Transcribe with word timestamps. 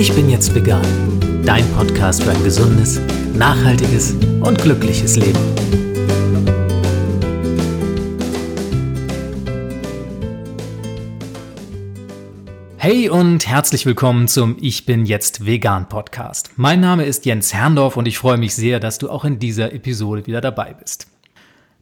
Ich 0.00 0.14
bin 0.14 0.30
jetzt 0.30 0.54
vegan. 0.54 0.80
Dein 1.44 1.70
Podcast 1.72 2.22
für 2.22 2.30
ein 2.30 2.42
gesundes, 2.42 2.98
nachhaltiges 3.34 4.14
und 4.40 4.56
glückliches 4.56 5.16
Leben. 5.16 5.38
Hey 12.78 13.10
und 13.10 13.46
herzlich 13.46 13.84
willkommen 13.84 14.26
zum 14.26 14.56
Ich 14.58 14.86
bin 14.86 15.04
jetzt 15.04 15.44
vegan 15.44 15.86
Podcast. 15.90 16.52
Mein 16.56 16.80
Name 16.80 17.04
ist 17.04 17.26
Jens 17.26 17.52
Herrndorf 17.52 17.98
und 17.98 18.08
ich 18.08 18.16
freue 18.16 18.38
mich 18.38 18.54
sehr, 18.54 18.80
dass 18.80 18.96
du 18.96 19.10
auch 19.10 19.26
in 19.26 19.38
dieser 19.38 19.74
Episode 19.74 20.26
wieder 20.26 20.40
dabei 20.40 20.72
bist. 20.72 21.08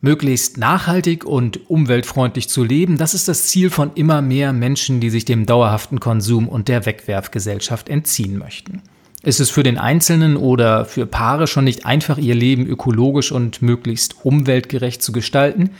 Möglichst 0.01 0.59
nachhaltig 0.59 1.25
und 1.25 1.69
umweltfreundlich 1.69 2.48
zu 2.48 2.62
leben, 2.62 2.98
das 2.98 3.15
ist 3.15 3.27
das 3.27 3.47
Ziel 3.48 3.69
von 3.69 3.91
immer 3.95 4.23
mehr 4.23 4.52
Menschen, 4.52 5.01
die 5.01 5.11
sich 5.11 5.25
dem 5.25 5.45
dauerhaften 5.45 5.98
Konsum 5.98 6.48
und 6.48 6.69
der 6.69 6.87
Wegwerfgesellschaft 6.87 7.89
entziehen 7.89 8.39
möchten. 8.39 8.83
Ist 9.25 9.41
es 9.41 9.51
für 9.51 9.65
den 9.65 9.79
Einzelnen 9.79 10.37
oder 10.37 10.84
für 10.84 11.05
Paare 11.05 11.48
schon 11.48 11.65
nicht 11.65 11.84
einfach, 11.84 12.19
ihr 12.19 12.37
Leben 12.37 12.66
ökologisch 12.66 13.33
und 13.33 13.61
möglichst 13.61 14.25
umweltgerecht 14.25 15.03
zu 15.03 15.11
gestalten, 15.11 15.70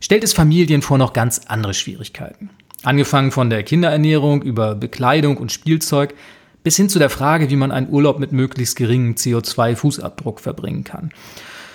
stellt 0.00 0.24
es 0.24 0.32
Familien 0.32 0.82
vor 0.82 0.98
noch 0.98 1.12
ganz 1.12 1.42
andere 1.46 1.74
Schwierigkeiten. 1.74 2.50
Angefangen 2.82 3.30
von 3.30 3.50
der 3.50 3.62
Kinderernährung 3.62 4.42
über 4.42 4.74
Bekleidung 4.74 5.36
und 5.36 5.52
Spielzeug 5.52 6.14
bis 6.64 6.76
hin 6.76 6.88
zu 6.88 6.98
der 6.98 7.10
Frage, 7.10 7.50
wie 7.50 7.56
man 7.56 7.70
einen 7.70 7.88
Urlaub 7.88 8.18
mit 8.18 8.32
möglichst 8.32 8.76
geringem 8.76 9.14
CO2-Fußabdruck 9.14 10.40
verbringen 10.40 10.84
kann. 10.84 11.10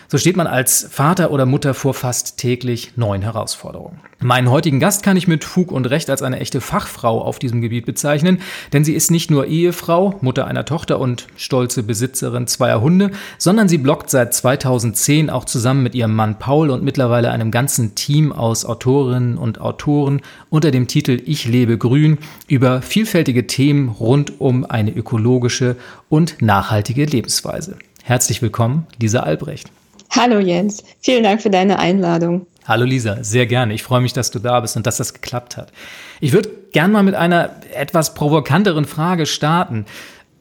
So 0.07 0.19
steht 0.19 0.37
man 0.37 0.45
als 0.45 0.87
Vater 0.91 1.31
oder 1.31 1.47
Mutter 1.47 1.73
vor 1.73 1.95
fast 1.95 2.37
täglich 2.37 2.91
neuen 2.95 3.23
Herausforderungen. 3.23 3.99
Meinen 4.19 4.51
heutigen 4.51 4.79
Gast 4.79 5.01
kann 5.01 5.17
ich 5.17 5.27
mit 5.27 5.43
Fug 5.43 5.71
und 5.71 5.89
Recht 5.89 6.11
als 6.11 6.21
eine 6.21 6.39
echte 6.39 6.61
Fachfrau 6.61 7.21
auf 7.21 7.39
diesem 7.39 7.61
Gebiet 7.61 7.87
bezeichnen, 7.87 8.39
denn 8.71 8.85
sie 8.85 8.93
ist 8.93 9.09
nicht 9.09 9.31
nur 9.31 9.47
Ehefrau, 9.47 10.15
Mutter 10.21 10.45
einer 10.45 10.63
Tochter 10.63 10.99
und 10.99 11.27
stolze 11.37 11.81
Besitzerin 11.81 12.45
zweier 12.45 12.81
Hunde, 12.81 13.11
sondern 13.39 13.67
sie 13.67 13.79
bloggt 13.79 14.11
seit 14.11 14.33
2010 14.33 15.31
auch 15.31 15.45
zusammen 15.45 15.81
mit 15.81 15.95
ihrem 15.95 16.15
Mann 16.15 16.37
Paul 16.37 16.69
und 16.69 16.83
mittlerweile 16.83 17.31
einem 17.31 17.49
ganzen 17.49 17.95
Team 17.95 18.31
aus 18.31 18.63
Autorinnen 18.63 19.37
und 19.37 19.59
Autoren 19.59 20.21
unter 20.51 20.69
dem 20.69 20.87
Titel 20.87 21.19
Ich 21.25 21.45
lebe 21.45 21.79
grün 21.79 22.19
über 22.47 22.83
vielfältige 22.83 23.47
Themen 23.47 23.89
rund 23.89 24.39
um 24.39 24.65
eine 24.65 24.91
ökologische 24.91 25.75
und 26.09 26.41
nachhaltige 26.41 27.05
Lebensweise. 27.05 27.77
Herzlich 28.03 28.43
willkommen, 28.43 28.85
Lisa 28.99 29.21
Albrecht. 29.21 29.71
Hallo 30.15 30.39
Jens, 30.39 30.81
vielen 31.01 31.23
Dank 31.23 31.41
für 31.41 31.49
deine 31.49 31.77
Einladung. 31.77 32.47
Hallo 32.65 32.85
Lisa, 32.85 33.21
sehr 33.21 33.47
gerne. 33.47 33.73
Ich 33.73 33.83
freue 33.83 33.99
mich, 33.99 34.13
dass 34.13 34.31
du 34.31 34.39
da 34.39 34.61
bist 34.61 34.77
und 34.77 34.87
dass 34.87 34.95
das 34.95 35.13
geklappt 35.13 35.57
hat. 35.57 35.73
Ich 36.21 36.31
würde 36.31 36.49
gern 36.71 36.93
mal 36.93 37.03
mit 37.03 37.15
einer 37.15 37.49
etwas 37.73 38.13
provokanteren 38.13 38.85
Frage 38.85 39.25
starten. 39.25 39.85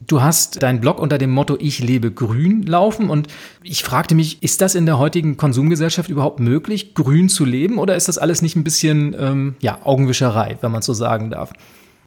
Du 0.07 0.21
hast 0.21 0.63
deinen 0.63 0.79
Blog 0.79 0.99
unter 0.99 1.17
dem 1.17 1.31
Motto 1.31 1.57
Ich 1.59 1.79
lebe 1.79 2.09
grün 2.09 2.63
laufen 2.63 3.09
und 3.09 3.27
ich 3.63 3.83
fragte 3.83 4.15
mich, 4.15 4.41
ist 4.41 4.61
das 4.61 4.75
in 4.75 4.85
der 4.85 4.97
heutigen 4.97 5.35
Konsumgesellschaft 5.35 6.09
überhaupt 6.09 6.39
möglich, 6.39 6.93
grün 6.93 7.27
zu 7.27 7.43
leben 7.43 7.77
oder 7.77 7.97
ist 7.97 8.07
das 8.07 8.17
alles 8.17 8.41
nicht 8.41 8.55
ein 8.55 8.63
bisschen 8.63 9.13
ähm, 9.19 9.55
ja, 9.59 9.79
Augenwischerei, 9.83 10.57
wenn 10.61 10.71
man 10.71 10.83
so 10.83 10.93
sagen 10.93 11.31
darf? 11.31 11.51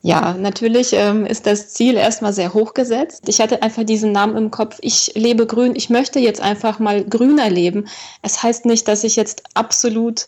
Ja, 0.02 0.34
natürlich 0.34 0.92
ähm, 0.92 1.26
ist 1.26 1.46
das 1.46 1.70
Ziel 1.70 1.96
erstmal 1.96 2.32
sehr 2.32 2.54
hoch 2.54 2.72
gesetzt. 2.72 3.24
Ich 3.28 3.40
hatte 3.40 3.62
einfach 3.62 3.82
diesen 3.82 4.12
Namen 4.12 4.36
im 4.36 4.50
Kopf. 4.50 4.78
Ich 4.80 5.12
lebe 5.16 5.44
grün. 5.44 5.74
Ich 5.74 5.90
möchte 5.90 6.20
jetzt 6.20 6.40
einfach 6.40 6.78
mal 6.78 7.04
grüner 7.04 7.50
leben. 7.50 7.88
Es 8.22 8.42
heißt 8.42 8.64
nicht, 8.64 8.86
dass 8.86 9.02
ich 9.02 9.16
jetzt 9.16 9.42
absolut 9.54 10.26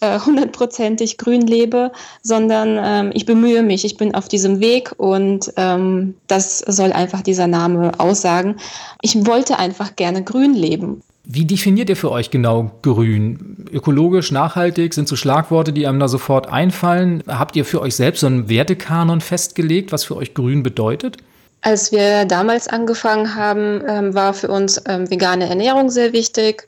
äh, 0.00 0.18
hundertprozentig 0.18 1.18
grün 1.18 1.42
lebe, 1.42 1.92
sondern 2.22 2.78
ähm, 2.82 3.12
ich 3.14 3.24
bemühe 3.24 3.62
mich. 3.62 3.84
Ich 3.84 3.96
bin 3.96 4.14
auf 4.14 4.26
diesem 4.26 4.58
Weg 4.58 4.92
und 4.96 5.52
ähm, 5.56 6.16
das 6.26 6.58
soll 6.58 6.92
einfach 6.92 7.22
dieser 7.22 7.46
Name 7.46 7.92
aussagen. 7.98 8.56
Ich 9.02 9.24
wollte 9.24 9.58
einfach 9.58 9.94
gerne 9.94 10.24
grün 10.24 10.54
leben. 10.54 11.02
Wie 11.24 11.44
definiert 11.44 11.88
ihr 11.88 11.96
für 11.96 12.10
euch 12.10 12.30
genau 12.30 12.72
grün? 12.82 13.66
Ökologisch, 13.72 14.32
nachhaltig 14.32 14.92
sind 14.92 15.06
so 15.06 15.14
Schlagworte, 15.14 15.72
die 15.72 15.86
einem 15.86 16.00
da 16.00 16.08
sofort 16.08 16.48
einfallen. 16.48 17.22
Habt 17.28 17.54
ihr 17.54 17.64
für 17.64 17.80
euch 17.80 17.94
selbst 17.94 18.20
so 18.20 18.26
einen 18.26 18.48
Wertekanon 18.48 19.20
festgelegt, 19.20 19.92
was 19.92 20.04
für 20.04 20.16
euch 20.16 20.34
grün 20.34 20.64
bedeutet? 20.64 21.18
Als 21.60 21.92
wir 21.92 22.24
damals 22.24 22.66
angefangen 22.66 23.36
haben, 23.36 23.82
ähm, 23.86 24.14
war 24.14 24.34
für 24.34 24.48
uns 24.48 24.82
ähm, 24.88 25.08
vegane 25.08 25.48
Ernährung 25.48 25.90
sehr 25.90 26.12
wichtig, 26.12 26.66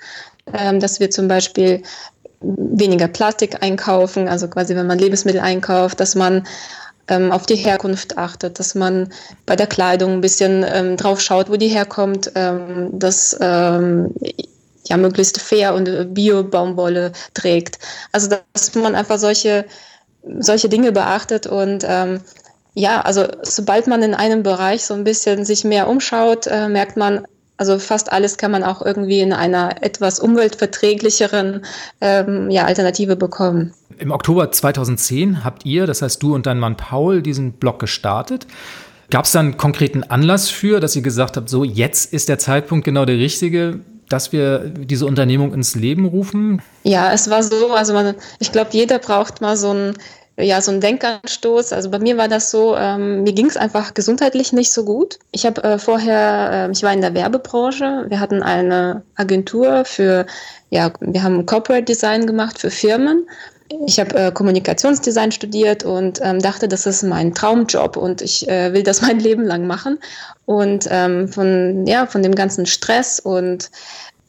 ähm, 0.52 0.78
dass 0.78 1.00
wir 1.00 1.10
zum 1.10 1.26
Beispiel 1.26 1.82
weniger 2.40 3.08
Plastik 3.08 3.60
einkaufen, 3.60 4.28
also 4.28 4.46
quasi 4.46 4.76
wenn 4.76 4.86
man 4.86 5.00
Lebensmittel 5.00 5.40
einkauft, 5.40 5.98
dass 5.98 6.14
man 6.14 6.46
ähm, 7.08 7.32
auf 7.32 7.46
die 7.46 7.56
Herkunft 7.56 8.18
achtet, 8.18 8.58
dass 8.58 8.74
man 8.74 9.12
bei 9.46 9.56
der 9.56 9.66
Kleidung 9.66 10.12
ein 10.12 10.20
bisschen 10.20 10.64
ähm, 10.66 10.96
drauf 10.96 11.20
schaut, 11.20 11.50
wo 11.50 11.56
die 11.56 11.68
herkommt, 11.68 12.32
ähm, 12.34 12.90
dass 12.92 13.36
ähm, 13.40 14.14
ja 14.86 14.96
möglichst 14.96 15.40
fair 15.40 15.74
und 15.74 16.14
Bio-Baumwolle 16.14 17.12
trägt. 17.34 17.78
Also 18.12 18.36
dass 18.52 18.74
man 18.74 18.94
einfach 18.94 19.18
solche, 19.18 19.64
solche 20.38 20.68
Dinge 20.68 20.92
beachtet 20.92 21.46
und 21.46 21.84
ähm, 21.86 22.20
ja, 22.74 23.02
also 23.02 23.28
sobald 23.42 23.86
man 23.86 24.02
in 24.02 24.14
einem 24.14 24.42
Bereich 24.42 24.84
so 24.84 24.94
ein 24.94 25.04
bisschen 25.04 25.44
sich 25.44 25.64
mehr 25.64 25.88
umschaut, 25.88 26.48
äh, 26.48 26.68
merkt 26.68 26.96
man, 26.96 27.24
also 27.56 27.78
fast 27.78 28.12
alles 28.12 28.36
kann 28.36 28.50
man 28.50 28.64
auch 28.64 28.82
irgendwie 28.82 29.20
in 29.20 29.32
einer 29.32 29.82
etwas 29.82 30.18
umweltverträglicheren 30.18 31.64
ähm, 32.00 32.50
ja, 32.50 32.64
Alternative 32.64 33.16
bekommen. 33.16 33.72
Im 33.98 34.10
Oktober 34.10 34.50
2010 34.50 35.44
habt 35.44 35.64
ihr, 35.64 35.86
das 35.86 36.02
heißt 36.02 36.22
du 36.22 36.34
und 36.34 36.46
dein 36.46 36.58
Mann 36.58 36.76
Paul, 36.76 37.22
diesen 37.22 37.52
Blog 37.52 37.78
gestartet. 37.78 38.46
Gab 39.10 39.26
es 39.26 39.32
da 39.32 39.40
einen 39.40 39.56
konkreten 39.56 40.02
Anlass 40.02 40.50
für, 40.50 40.80
dass 40.80 40.96
ihr 40.96 41.02
gesagt 41.02 41.36
habt, 41.36 41.48
so 41.48 41.62
jetzt 41.62 42.12
ist 42.12 42.28
der 42.28 42.38
Zeitpunkt 42.38 42.84
genau 42.84 43.04
der 43.04 43.18
richtige, 43.18 43.80
dass 44.08 44.32
wir 44.32 44.58
diese 44.58 45.06
Unternehmung 45.06 45.54
ins 45.54 45.76
Leben 45.76 46.06
rufen? 46.06 46.60
Ja, 46.82 47.12
es 47.12 47.30
war 47.30 47.42
so, 47.42 47.72
also 47.72 47.92
man, 47.92 48.14
ich 48.40 48.50
glaube, 48.50 48.70
jeder 48.72 48.98
braucht 48.98 49.40
mal 49.40 49.56
so 49.56 49.72
ein 49.72 49.94
ja, 50.36 50.60
so 50.60 50.72
ein 50.72 50.80
Denkanstoß. 50.80 51.72
Also 51.72 51.90
bei 51.90 51.98
mir 51.98 52.16
war 52.16 52.28
das 52.28 52.50
so, 52.50 52.76
ähm, 52.76 53.22
mir 53.22 53.32
ging 53.32 53.46
es 53.46 53.56
einfach 53.56 53.94
gesundheitlich 53.94 54.52
nicht 54.52 54.72
so 54.72 54.84
gut. 54.84 55.18
Ich 55.30 55.46
habe 55.46 55.62
äh, 55.62 55.78
vorher, 55.78 56.68
äh, 56.68 56.72
ich 56.72 56.82
war 56.82 56.92
in 56.92 57.00
der 57.00 57.14
Werbebranche. 57.14 58.06
Wir 58.08 58.18
hatten 58.18 58.42
eine 58.42 59.02
Agentur 59.14 59.84
für, 59.84 60.26
ja, 60.70 60.92
wir 61.00 61.22
haben 61.22 61.46
Corporate 61.46 61.84
Design 61.84 62.26
gemacht 62.26 62.58
für 62.58 62.70
Firmen. 62.70 63.28
Ich 63.86 63.98
habe 63.98 64.14
äh, 64.16 64.32
Kommunikationsdesign 64.32 65.32
studiert 65.32 65.84
und 65.84 66.20
ähm, 66.22 66.40
dachte, 66.40 66.68
das 66.68 66.84
ist 66.84 67.02
mein 67.02 67.34
Traumjob 67.34 67.96
und 67.96 68.20
ich 68.20 68.48
äh, 68.48 68.72
will 68.72 68.82
das 68.82 69.02
mein 69.02 69.20
Leben 69.20 69.44
lang 69.44 69.66
machen. 69.66 69.98
Und 70.46 70.88
ähm, 70.90 71.28
von, 71.28 71.86
ja, 71.86 72.06
von 72.06 72.22
dem 72.22 72.34
ganzen 72.34 72.66
Stress 72.66 73.20
und 73.20 73.70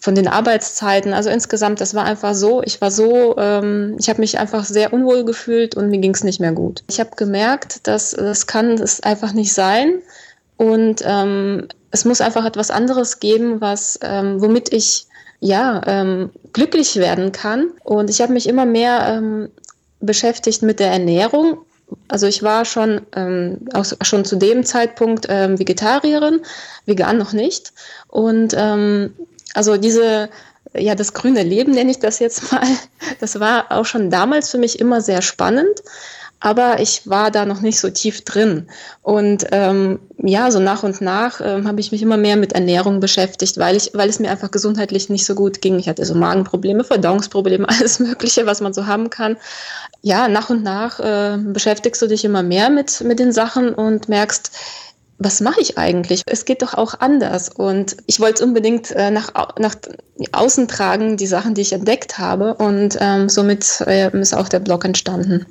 von 0.06 0.14
den 0.14 0.28
Arbeitszeiten. 0.28 1.14
Also 1.16 1.32
insgesamt, 1.32 1.82
das 1.82 1.96
war 1.96 2.04
einfach 2.04 2.36
so, 2.36 2.62
ich 2.62 2.80
war 2.80 2.92
so, 2.92 3.36
ähm, 3.40 3.96
ich 4.00 4.08
habe 4.08 4.22
mich 4.22 4.38
einfach 4.38 4.64
sehr 4.64 4.94
unwohl 4.94 5.26
gefühlt 5.26 5.74
und 5.76 5.90
mir 5.90 5.98
ging 5.98 6.14
es 6.14 6.24
nicht 6.24 6.40
mehr 6.40 6.52
gut. 6.52 6.84
Ich 6.88 7.00
habe 7.00 7.10
gemerkt, 7.16 7.88
dass 7.88 8.12
das 8.12 8.46
kann 8.46 8.74
es 8.74 9.02
einfach 9.02 9.34
nicht 9.34 9.52
sein 9.52 9.96
und 10.58 11.02
ähm, 11.04 11.68
es 11.90 12.06
muss 12.06 12.22
einfach 12.22 12.46
etwas 12.46 12.70
anderes 12.70 13.20
geben, 13.20 13.62
was, 13.62 13.98
ähm, 14.04 14.40
womit 14.44 14.72
ich 14.72 15.08
ja 15.40 15.82
ähm, 15.88 16.30
glücklich 16.54 16.98
werden 16.98 17.32
kann. 17.32 17.72
Und 17.84 18.12
ich 18.12 18.22
habe 18.22 18.32
mich 18.32 18.48
immer 18.48 18.68
mehr 18.68 19.08
ähm, 19.08 19.50
beschäftigt 20.02 20.62
mit 20.62 20.80
der 20.80 20.92
Ernährung 20.92 21.66
also 22.08 22.28
ich 22.28 22.44
war 22.44 22.66
schon, 22.66 23.02
ähm, 23.16 23.60
auch 23.74 23.86
schon 24.02 24.26
zu 24.26 24.36
dem 24.36 24.64
Zeitpunkt 24.64 25.28
ähm, 25.30 25.60
Vegetarierin, 25.60 26.42
vegan 26.86 27.18
noch 27.18 27.34
nicht. 27.34 27.74
Und 28.08 28.56
ähm, 28.58 29.14
also 29.56 29.78
diese, 29.78 30.30
ja, 30.74 30.94
das 30.96 31.14
grüne 31.14 31.44
Leben 31.44 31.72
nenne 31.72 31.92
ich 31.92 32.00
das 32.00 32.20
jetzt 32.20 32.52
mal, 32.52 32.62
das 33.20 33.40
war 33.40 33.72
auch 33.72 33.86
schon 33.86 34.10
damals 34.10 34.50
für 34.50 34.58
mich 34.58 34.80
immer 34.80 35.02
sehr 35.02 35.22
spannend, 35.22 35.82
aber 36.42 36.80
ich 36.80 37.10
war 37.10 37.32
da 37.32 37.46
noch 37.46 37.62
nicht 37.62 37.80
so 37.80 37.90
tief 37.90 38.24
drin. 38.24 38.68
Und 39.02 39.48
ähm, 39.52 40.00
ja, 40.18 40.52
so 40.52 40.60
nach 40.60 40.84
und 40.84 41.02
nach 41.02 41.42
ähm, 41.42 41.68
habe 41.68 41.80
ich 41.80 41.92
mich 41.92 42.02
immer 42.02 42.18
mehr 42.18 42.36
mit 42.36 42.54
Ernährung 42.54 43.00
beschäftigt, 43.00 43.58
weil, 43.58 43.76
ich, 43.78 43.92
weil 43.94 44.10
es 44.10 44.20
mir 44.20 44.30
einfach 44.30 44.52
gesundheitlich 44.52 45.10
nicht 45.10 45.26
so 45.26 45.34
gut 45.34 45.62
ging. 45.62 45.80
Ich 45.80 45.90
hatte 45.90 46.06
so 46.06 46.14
Magenprobleme, 46.14 46.84
Verdauungsprobleme, 46.84 47.68
alles 47.80 48.00
Mögliche, 48.00 48.46
was 48.46 48.62
man 48.62 48.74
so 48.74 48.86
haben 48.86 49.10
kann. 49.10 49.38
Ja, 50.02 50.28
nach 50.28 50.50
und 50.50 50.62
nach 50.62 51.00
äh, 51.00 51.38
beschäftigst 51.38 52.02
du 52.02 52.08
dich 52.08 52.26
immer 52.26 52.44
mehr 52.44 52.70
mit, 52.70 53.02
mit 53.02 53.18
den 53.18 53.32
Sachen 53.32 53.74
und 53.74 54.08
merkst, 54.10 54.52
was 55.18 55.40
mache 55.42 55.62
ich 55.62 55.78
eigentlich? 55.78 56.24
Es 56.26 56.46
geht 56.46 56.62
doch 56.62 56.74
auch 56.74 57.00
anders. 57.00 57.50
Und 57.50 57.98
ich 58.06 58.20
wollte 58.20 58.36
es 58.36 58.42
unbedingt 58.42 58.92
äh, 58.92 59.12
nach, 59.12 59.32
nach 59.58 59.76
außen 60.32 60.68
tragen, 60.68 61.18
die 61.18 61.28
Sachen, 61.28 61.54
die 61.54 61.62
ich 61.62 61.74
entdeckt 61.74 62.18
habe. 62.18 62.56
Und 62.56 62.98
ähm, 63.00 63.30
somit 63.30 63.82
äh, 63.88 64.10
ist 64.20 64.36
auch 64.36 64.50
der 64.50 64.60
Blog 64.60 64.84
entstanden. 64.86 65.46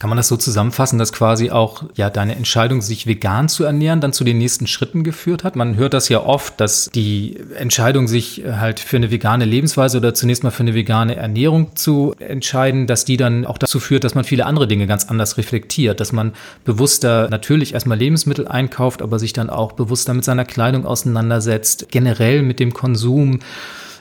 Kann 0.00 0.08
man 0.08 0.16
das 0.16 0.28
so 0.28 0.38
zusammenfassen, 0.38 0.98
dass 0.98 1.12
quasi 1.12 1.50
auch 1.50 1.82
ja 1.94 2.08
deine 2.08 2.34
Entscheidung, 2.34 2.80
sich 2.80 3.06
vegan 3.06 3.50
zu 3.50 3.64
ernähren, 3.64 4.00
dann 4.00 4.14
zu 4.14 4.24
den 4.24 4.38
nächsten 4.38 4.66
Schritten 4.66 5.04
geführt 5.04 5.44
hat? 5.44 5.56
Man 5.56 5.76
hört 5.76 5.92
das 5.92 6.08
ja 6.08 6.22
oft, 6.24 6.58
dass 6.58 6.88
die 6.94 7.36
Entscheidung, 7.54 8.08
sich 8.08 8.42
halt 8.50 8.80
für 8.80 8.96
eine 8.96 9.10
vegane 9.10 9.44
Lebensweise 9.44 9.98
oder 9.98 10.14
zunächst 10.14 10.42
mal 10.42 10.52
für 10.52 10.62
eine 10.62 10.74
vegane 10.74 11.16
Ernährung 11.16 11.76
zu 11.76 12.14
entscheiden, 12.18 12.86
dass 12.86 13.04
die 13.04 13.18
dann 13.18 13.44
auch 13.44 13.58
dazu 13.58 13.78
führt, 13.78 14.04
dass 14.04 14.14
man 14.14 14.24
viele 14.24 14.46
andere 14.46 14.66
Dinge 14.66 14.86
ganz 14.86 15.04
anders 15.04 15.36
reflektiert, 15.36 16.00
dass 16.00 16.12
man 16.12 16.32
bewusster 16.64 17.28
natürlich 17.28 17.74
erstmal 17.74 17.98
Lebensmittel 17.98 18.48
einkauft, 18.48 19.02
aber 19.02 19.18
sich 19.18 19.34
dann 19.34 19.50
auch 19.50 19.72
bewusster 19.72 20.14
mit 20.14 20.24
seiner 20.24 20.46
Kleidung 20.46 20.86
auseinandersetzt, 20.86 21.88
generell 21.90 22.40
mit 22.40 22.58
dem 22.58 22.72
Konsum. 22.72 23.40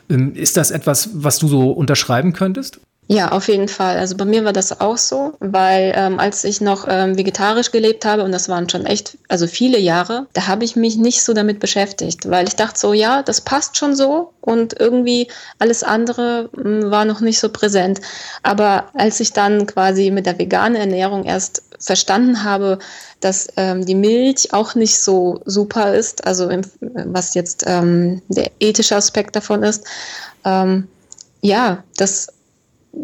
Ähm, 0.10 0.34
ist 0.34 0.56
das 0.56 0.72
etwas, 0.72 1.10
was 1.14 1.40
du 1.40 1.50
so 1.50 1.72
unterschreiben 1.72 2.32
könntest? 2.32 2.80
Ja, 3.12 3.32
auf 3.32 3.48
jeden 3.48 3.68
Fall. 3.68 3.98
Also 3.98 4.16
bei 4.16 4.26
mir 4.26 4.46
war 4.46 4.54
das 4.54 4.82
auch 4.82 5.00
so, 5.00 5.34
weil 5.40 5.94
ähm, 5.96 6.20
als 6.20 6.44
ich 6.44 6.62
noch 6.62 6.86
ähm, 6.88 7.18
vegetarisch 7.18 7.72
gelebt 7.72 8.06
habe, 8.06 8.24
und 8.24 8.32
das 8.32 8.50
waren 8.50 8.70
schon 8.70 8.86
echt, 8.86 9.18
also 9.30 9.48
viele 9.48 9.80
Jahre, 9.80 10.28
da 10.34 10.46
habe 10.46 10.64
ich 10.64 10.76
mich 10.76 10.96
nicht 10.96 11.24
so 11.24 11.34
damit 11.34 11.60
beschäftigt, 11.60 12.30
weil 12.30 12.48
ich 12.48 12.56
dachte 12.56 12.80
so, 12.80 12.94
ja, 12.94 13.24
das 13.24 13.42
passt 13.42 13.78
schon 13.78 13.96
so 13.96 14.32
und 14.42 14.80
irgendwie 14.80 15.28
alles 15.58 15.82
andere 15.82 16.52
mh, 16.54 16.64
hm, 16.64 16.92
war 16.92 17.04
noch 17.06 17.20
nicht 17.20 17.40
so 17.40 17.50
präsent. 17.50 18.00
Aber 18.44 18.90
als 18.94 19.20
ich 19.20 19.34
dann 19.34 19.66
quasi 19.66 20.12
mit 20.12 20.28
der 20.28 20.38
veganen 20.38 20.76
Ernährung 20.76 21.24
erst 21.24 21.64
verstanden 21.80 22.44
habe, 22.44 22.78
dass 23.22 23.48
ähm, 23.58 23.88
die 23.88 23.96
Milch 23.96 24.54
auch 24.54 24.76
nicht 24.76 25.00
so 25.00 25.42
super 25.46 25.96
ist, 25.96 26.28
also 26.28 26.48
im, 26.50 26.62
was 26.80 27.34
jetzt 27.34 27.64
ähm, 27.66 28.22
der 28.28 28.52
ethische 28.60 28.96
Aspekt 28.96 29.36
davon 29.36 29.64
ist, 29.64 29.84
ähm, 30.46 30.88
ja, 31.42 31.84
das 31.98 32.28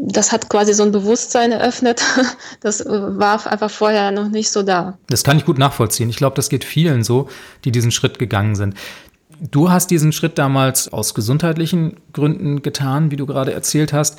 das 0.07 0.31
hat 0.31 0.49
quasi 0.49 0.73
so 0.73 0.83
ein 0.83 0.91
Bewusstsein 0.91 1.51
eröffnet. 1.51 2.01
Das 2.61 2.81
äh, 2.81 2.89
war 2.89 3.45
einfach 3.45 3.69
vorher 3.69 4.11
noch 4.11 4.29
nicht 4.29 4.49
so 4.49 4.63
da. 4.63 4.97
Das 5.07 5.23
kann 5.23 5.37
ich 5.37 5.45
gut 5.45 5.59
nachvollziehen. 5.59 6.09
Ich 6.09 6.17
glaube, 6.17 6.35
das 6.35 6.49
geht 6.49 6.63
vielen 6.63 7.03
so, 7.03 7.29
die 7.63 7.71
diesen 7.71 7.91
Schritt 7.91 8.17
gegangen 8.17 8.55
sind. 8.55 8.75
Du 9.39 9.69
hast 9.69 9.91
diesen 9.91 10.11
Schritt 10.11 10.37
damals 10.37 10.91
aus 10.91 11.13
gesundheitlichen 11.13 11.97
Gründen 12.13 12.63
getan, 12.63 13.11
wie 13.11 13.17
du 13.17 13.25
gerade 13.25 13.53
erzählt 13.53 13.93
hast. 13.93 14.17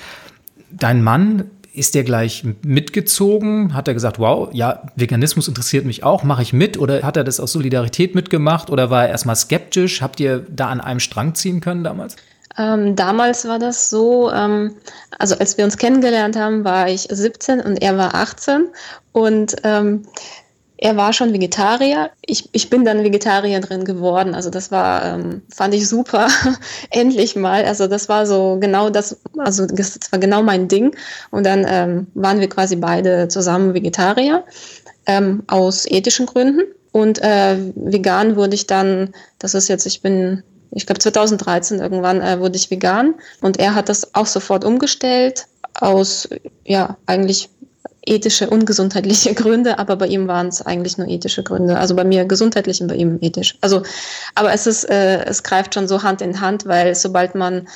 Dein 0.71 1.03
Mann 1.03 1.51
ist 1.73 1.95
der 1.95 2.05
gleich 2.05 2.45
mitgezogen? 2.63 3.75
Hat 3.75 3.89
er 3.89 3.95
gesagt, 3.95 4.19
wow, 4.19 4.49
ja, 4.53 4.83
Veganismus 4.95 5.49
interessiert 5.49 5.85
mich 5.85 6.05
auch, 6.05 6.23
mache 6.23 6.43
ich 6.43 6.53
mit? 6.53 6.79
Oder 6.79 7.03
hat 7.03 7.17
er 7.17 7.25
das 7.25 7.41
aus 7.41 7.53
Solidarität 7.53 8.15
mitgemacht? 8.15 8.71
Oder 8.71 8.91
war 8.91 9.05
er 9.05 9.11
erstmal 9.11 9.37
skeptisch? 9.37 10.03
Habt 10.03 10.21
ihr 10.21 10.47
da 10.49 10.69
an 10.69 10.81
einem 10.81 11.01
Strang 11.01 11.35
ziehen 11.35 11.61
können 11.61 11.85
damals? 11.85 12.17
Ähm, 12.59 12.97
damals 12.97 13.47
war 13.47 13.59
das 13.59 13.91
so, 13.91 14.31
ähm, 14.33 14.77
also 15.19 15.37
als 15.39 15.57
wir 15.59 15.65
uns 15.65 15.77
kennengelernt 15.77 16.37
haben, 16.37 16.65
war 16.65 16.89
ich 16.89 17.09
17 17.11 17.61
und 17.61 17.83
er 17.83 17.99
war 17.99 18.15
18 18.15 18.69
und 19.13 19.57
ähm, 19.65 20.07
er 20.79 20.97
war 20.97 21.13
schon 21.13 21.33
Vegetarier. 21.33 22.11
Ich, 22.25 22.49
ich 22.53 22.69
bin 22.69 22.85
dann 22.85 23.03
Vegetarierin 23.03 23.85
geworden. 23.85 24.35
Also 24.35 24.51
das 24.51 24.71
war, 24.71 25.05
ähm, 25.05 25.43
fand 25.49 25.75
ich 25.75 25.89
super. 25.89 26.29
Endlich 26.91 27.35
mal. 27.35 27.65
Also 27.65 27.87
das 27.87 28.09
war 28.09 28.27
so 28.27 28.59
genau 28.61 28.91
das, 28.91 29.19
also 29.39 29.67
das 29.67 29.99
war 30.11 30.19
genau 30.19 30.43
mein 30.43 30.69
Ding. 30.69 30.95
Und 31.31 31.47
dann 31.47 31.67
ähm, 31.69 32.07
waren 32.15 32.41
wir 32.41 32.49
quasi 32.49 32.77
beide 32.77 33.29
zusammen 33.29 33.73
Vegetarier 33.73 34.45
ähm, 35.07 35.45
aus 35.47 35.87
ethischen 35.87 36.27
Gründen. 36.27 36.63
Und 36.93 37.23
äh, 37.23 37.57
vegan 37.75 38.37
wurde 38.37 38.55
ich 38.55 38.67
dann, 38.67 39.15
das 39.39 39.55
ist 39.55 39.69
jetzt, 39.69 39.87
ich 39.87 40.03
bin 40.03 40.43
ich 40.71 40.87
glaube 40.87 41.01
2013 41.01 41.79
irgendwann 41.79 42.21
äh, 42.21 42.41
wurde 42.41 42.57
ich 42.57 42.71
vegan 42.71 43.15
und 43.41 43.59
er 43.59 43.75
hat 43.75 43.89
das 43.89 44.15
auch 44.15 44.27
sofort 44.27 44.65
umgestellt 44.65 45.47
aus 45.75 46.29
ja 46.65 46.97
eigentlich 47.07 47.49
ethische 48.07 48.49
und 48.49 48.65
gesundheitliche 48.65 49.35
Gründe, 49.35 49.79
aber 49.79 49.97
bei 49.97 50.07
ihm 50.07 50.29
waren 50.29 50.49
es 50.49 50.63
eigentlich 50.63 50.97
nur 50.97 51.09
ethische 51.09 51.43
Gründe. 51.43 51.77
Also 51.79 51.95
bei 51.95 52.05
mir 52.05 52.25
gesundheitlich 52.25 52.81
und 52.81 52.89
bei 52.89 52.95
ihm 52.95 53.19
ethisch. 53.21 53.59
Also, 53.61 53.83
aber 54.35 54.53
es 54.53 54.67
ist, 54.67 54.85
äh, 54.85 55.25
es 55.25 55.43
greift 55.43 55.75
schon 55.75 55.89
so 55.89 56.03
Hand 56.03 56.23
in 56.23 56.41
Hand, 56.41 56.67
weil 56.67 56.95
sobald 56.95 57.35
man 57.35 57.69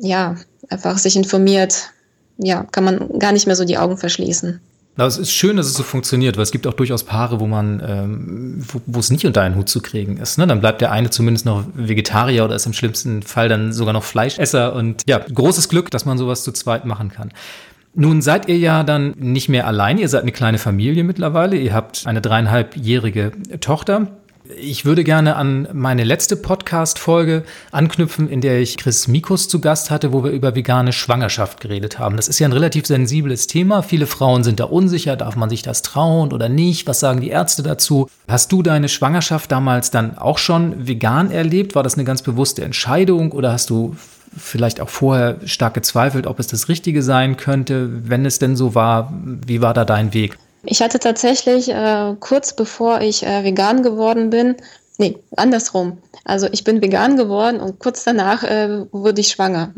ja 0.00 0.36
einfach 0.70 0.96
sich 0.98 1.16
informiert, 1.16 1.90
ja, 2.38 2.64
kann 2.70 2.84
man 2.84 3.18
gar 3.18 3.32
nicht 3.32 3.46
mehr 3.46 3.56
so 3.56 3.64
die 3.64 3.78
Augen 3.78 3.98
verschließen. 3.98 4.60
Na, 4.98 5.06
es 5.06 5.16
ist 5.16 5.30
schön, 5.30 5.56
dass 5.56 5.66
es 5.66 5.74
so 5.74 5.84
funktioniert, 5.84 6.36
weil 6.36 6.42
es 6.42 6.50
gibt 6.50 6.66
auch 6.66 6.74
durchaus 6.74 7.04
Paare, 7.04 7.38
wo 7.38 7.46
man, 7.46 7.80
ähm, 7.86 8.64
wo, 8.84 8.98
es 8.98 9.12
nicht 9.12 9.24
unter 9.24 9.42
einen 9.42 9.54
Hut 9.54 9.68
zu 9.68 9.80
kriegen 9.80 10.16
ist. 10.16 10.38
Ne? 10.38 10.46
Dann 10.48 10.58
bleibt 10.58 10.80
der 10.80 10.90
eine 10.90 11.08
zumindest 11.08 11.46
noch 11.46 11.64
Vegetarier 11.72 12.44
oder 12.44 12.56
ist 12.56 12.66
im 12.66 12.72
schlimmsten 12.72 13.22
Fall 13.22 13.48
dann 13.48 13.72
sogar 13.72 13.92
noch 13.92 14.02
Fleischesser. 14.02 14.74
Und 14.74 15.04
ja, 15.06 15.18
großes 15.20 15.68
Glück, 15.68 15.92
dass 15.92 16.04
man 16.04 16.18
sowas 16.18 16.42
zu 16.42 16.50
zweit 16.50 16.84
machen 16.84 17.12
kann. 17.12 17.30
Nun 17.94 18.22
seid 18.22 18.48
ihr 18.48 18.58
ja 18.58 18.82
dann 18.82 19.14
nicht 19.18 19.48
mehr 19.48 19.68
allein, 19.68 19.98
ihr 19.98 20.08
seid 20.08 20.22
eine 20.22 20.32
kleine 20.32 20.58
Familie 20.58 21.04
mittlerweile, 21.04 21.56
ihr 21.56 21.74
habt 21.74 22.04
eine 22.08 22.20
dreieinhalbjährige 22.20 23.30
Tochter. 23.60 24.08
Ich 24.56 24.86
würde 24.86 25.04
gerne 25.04 25.36
an 25.36 25.68
meine 25.74 26.04
letzte 26.04 26.34
Podcast-Folge 26.34 27.44
anknüpfen, 27.70 28.30
in 28.30 28.40
der 28.40 28.60
ich 28.60 28.78
Chris 28.78 29.06
Mikus 29.06 29.46
zu 29.46 29.60
Gast 29.60 29.90
hatte, 29.90 30.12
wo 30.12 30.24
wir 30.24 30.30
über 30.30 30.54
vegane 30.54 30.94
Schwangerschaft 30.94 31.60
geredet 31.60 31.98
haben. 31.98 32.16
Das 32.16 32.28
ist 32.28 32.38
ja 32.38 32.48
ein 32.48 32.52
relativ 32.52 32.86
sensibles 32.86 33.46
Thema. 33.46 33.82
Viele 33.82 34.06
Frauen 34.06 34.44
sind 34.44 34.58
da 34.58 34.64
unsicher. 34.64 35.16
Darf 35.16 35.36
man 35.36 35.50
sich 35.50 35.60
das 35.60 35.82
trauen 35.82 36.32
oder 36.32 36.48
nicht? 36.48 36.86
Was 36.86 37.00
sagen 37.00 37.20
die 37.20 37.28
Ärzte 37.28 37.62
dazu? 37.62 38.08
Hast 38.26 38.50
du 38.50 38.62
deine 38.62 38.88
Schwangerschaft 38.88 39.52
damals 39.52 39.90
dann 39.90 40.16
auch 40.16 40.38
schon 40.38 40.86
vegan 40.86 41.30
erlebt? 41.30 41.74
War 41.74 41.82
das 41.82 41.94
eine 41.94 42.04
ganz 42.04 42.22
bewusste 42.22 42.64
Entscheidung 42.64 43.32
oder 43.32 43.52
hast 43.52 43.68
du 43.68 43.96
vielleicht 44.34 44.80
auch 44.80 44.88
vorher 44.88 45.36
stark 45.44 45.74
gezweifelt, 45.74 46.26
ob 46.26 46.38
es 46.38 46.46
das 46.46 46.70
Richtige 46.70 47.02
sein 47.02 47.36
könnte? 47.36 47.90
Wenn 48.08 48.24
es 48.24 48.38
denn 48.38 48.56
so 48.56 48.74
war, 48.74 49.12
wie 49.46 49.60
war 49.60 49.74
da 49.74 49.84
dein 49.84 50.14
Weg? 50.14 50.38
Ich 50.64 50.82
hatte 50.82 50.98
tatsächlich 50.98 51.70
äh, 51.70 52.14
kurz 52.20 52.54
bevor 52.54 53.00
ich 53.00 53.24
äh, 53.24 53.44
vegan 53.44 53.82
geworden 53.82 54.30
bin, 54.30 54.56
nee, 54.98 55.16
andersrum. 55.36 55.98
Also 56.24 56.48
ich 56.50 56.64
bin 56.64 56.82
vegan 56.82 57.16
geworden 57.16 57.60
und 57.60 57.78
kurz 57.78 58.04
danach 58.04 58.42
äh, 58.42 58.84
wurde 58.92 59.20
ich 59.20 59.28
schwanger. 59.28 59.72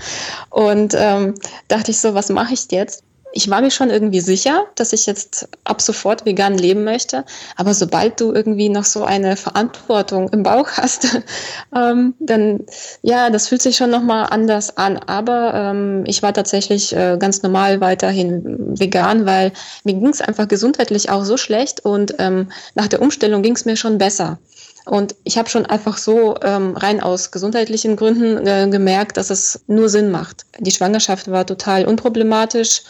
und 0.50 0.94
ähm, 0.96 1.34
dachte 1.68 1.90
ich 1.90 2.00
so, 2.00 2.14
was 2.14 2.28
mache 2.30 2.54
ich 2.54 2.70
jetzt? 2.70 3.04
Ich 3.32 3.48
war 3.50 3.60
mir 3.60 3.70
schon 3.70 3.90
irgendwie 3.90 4.20
sicher, 4.20 4.64
dass 4.74 4.92
ich 4.92 5.06
jetzt 5.06 5.48
ab 5.64 5.80
sofort 5.80 6.24
vegan 6.24 6.56
leben 6.56 6.84
möchte. 6.84 7.24
Aber 7.56 7.74
sobald 7.74 8.20
du 8.20 8.32
irgendwie 8.32 8.68
noch 8.68 8.84
so 8.84 9.04
eine 9.04 9.36
Verantwortung 9.36 10.28
im 10.30 10.42
Bauch 10.42 10.68
hast, 10.76 11.20
ähm, 11.74 12.14
dann 12.20 12.60
ja, 13.02 13.30
das 13.30 13.48
fühlt 13.48 13.62
sich 13.62 13.76
schon 13.76 13.90
nochmal 13.90 14.26
anders 14.30 14.76
an. 14.76 14.98
Aber 14.98 15.54
ähm, 15.54 16.04
ich 16.06 16.22
war 16.22 16.32
tatsächlich 16.32 16.94
äh, 16.94 17.16
ganz 17.18 17.42
normal 17.42 17.80
weiterhin 17.80 18.78
vegan, 18.78 19.26
weil 19.26 19.52
mir 19.84 19.94
ging 19.94 20.08
es 20.08 20.20
einfach 20.20 20.48
gesundheitlich 20.48 21.10
auch 21.10 21.24
so 21.24 21.36
schlecht 21.36 21.84
und 21.84 22.14
ähm, 22.18 22.52
nach 22.74 22.88
der 22.88 23.02
Umstellung 23.02 23.42
ging 23.42 23.56
es 23.56 23.64
mir 23.64 23.76
schon 23.76 23.98
besser. 23.98 24.38
Und 24.84 25.14
ich 25.22 25.38
habe 25.38 25.48
schon 25.48 25.64
einfach 25.66 25.96
so 25.96 26.34
ähm, 26.42 26.76
rein 26.76 27.00
aus 27.00 27.30
gesundheitlichen 27.30 27.94
Gründen 27.96 28.46
äh, 28.46 28.68
gemerkt, 28.68 29.16
dass 29.16 29.30
es 29.30 29.62
nur 29.68 29.88
Sinn 29.88 30.10
macht. 30.10 30.44
Die 30.58 30.72
Schwangerschaft 30.72 31.30
war 31.30 31.46
total 31.46 31.86
unproblematisch. 31.86 32.82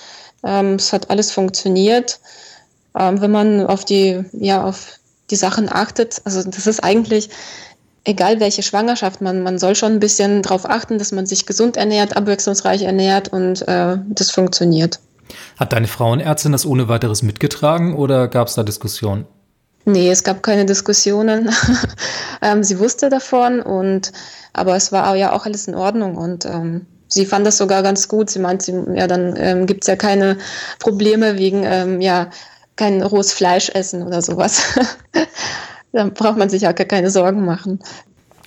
Ähm, 0.44 0.74
es 0.74 0.92
hat 0.92 1.10
alles 1.10 1.30
funktioniert. 1.30 2.20
Ähm, 2.98 3.20
wenn 3.20 3.30
man 3.30 3.66
auf 3.66 3.84
die, 3.84 4.24
ja, 4.32 4.64
auf 4.64 4.98
die 5.30 5.36
Sachen 5.36 5.68
achtet, 5.72 6.20
also 6.24 6.42
das 6.42 6.66
ist 6.66 6.84
eigentlich 6.84 7.30
egal 8.04 8.40
welche 8.40 8.62
Schwangerschaft, 8.62 9.20
man, 9.20 9.42
man 9.42 9.58
soll 9.58 9.74
schon 9.74 9.92
ein 9.92 10.00
bisschen 10.00 10.42
darauf 10.42 10.68
achten, 10.68 10.98
dass 10.98 11.12
man 11.12 11.26
sich 11.26 11.46
gesund 11.46 11.76
ernährt, 11.76 12.16
abwechslungsreich 12.16 12.82
ernährt 12.82 13.28
und 13.28 13.66
äh, 13.68 13.98
das 14.08 14.30
funktioniert. 14.30 14.98
Hat 15.56 15.72
deine 15.72 15.86
Frauenärztin 15.86 16.52
das 16.52 16.66
ohne 16.66 16.88
weiteres 16.88 17.22
mitgetragen 17.22 17.94
oder 17.94 18.28
gab 18.28 18.48
es 18.48 18.54
da 18.54 18.62
Diskussionen? 18.62 19.26
Nee, 19.84 20.10
es 20.10 20.22
gab 20.22 20.42
keine 20.42 20.66
Diskussionen. 20.66 21.50
ähm, 22.42 22.62
sie 22.62 22.78
wusste 22.78 23.08
davon 23.08 23.60
und 23.60 24.12
aber 24.52 24.76
es 24.76 24.92
war 24.92 25.14
ja 25.16 25.32
auch 25.32 25.46
alles 25.46 25.66
in 25.66 25.74
Ordnung 25.74 26.16
und 26.16 26.44
ähm, 26.44 26.86
sie 27.12 27.26
fand 27.26 27.46
das 27.46 27.58
sogar 27.58 27.82
ganz 27.82 28.08
gut. 28.08 28.30
Sie 28.30 28.38
meint, 28.38 28.62
sie, 28.62 28.74
ja, 28.94 29.06
dann 29.06 29.34
ähm, 29.36 29.66
gibt 29.66 29.84
es 29.84 29.88
ja 29.88 29.96
keine 29.96 30.38
Probleme 30.78 31.38
wegen, 31.38 31.62
ähm, 31.64 32.00
ja, 32.00 32.30
kein 32.76 33.02
rohes 33.02 33.32
Fleisch 33.32 33.68
essen 33.68 34.02
oder 34.02 34.22
sowas. 34.22 34.78
dann 35.92 36.14
braucht 36.14 36.38
man 36.38 36.48
sich 36.48 36.62
ja 36.62 36.72
gar 36.72 36.86
keine 36.86 37.10
Sorgen 37.10 37.44
machen. 37.44 37.80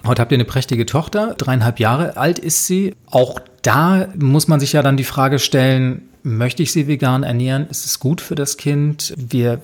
Heute 0.05 0.21
habt 0.21 0.31
ihr 0.31 0.37
eine 0.37 0.45
prächtige 0.45 0.85
Tochter, 0.85 1.35
dreieinhalb 1.37 1.79
Jahre 1.79 2.17
alt 2.17 2.39
ist 2.39 2.67
sie. 2.67 2.95
Auch 3.09 3.39
da 3.61 4.07
muss 4.15 4.47
man 4.47 4.59
sich 4.59 4.73
ja 4.73 4.81
dann 4.81 4.97
die 4.97 5.03
Frage 5.03 5.39
stellen, 5.39 6.09
Möchte 6.27 6.63
ich 6.63 6.71
sie 6.71 6.87
vegan 6.87 7.21
ernähren? 7.21 7.67
Ist 7.69 7.85
es 7.85 7.99
gut 7.99 8.19
für 8.19 8.33
das 8.33 8.57
Kind? 8.57 9.13
Wir 9.15 9.61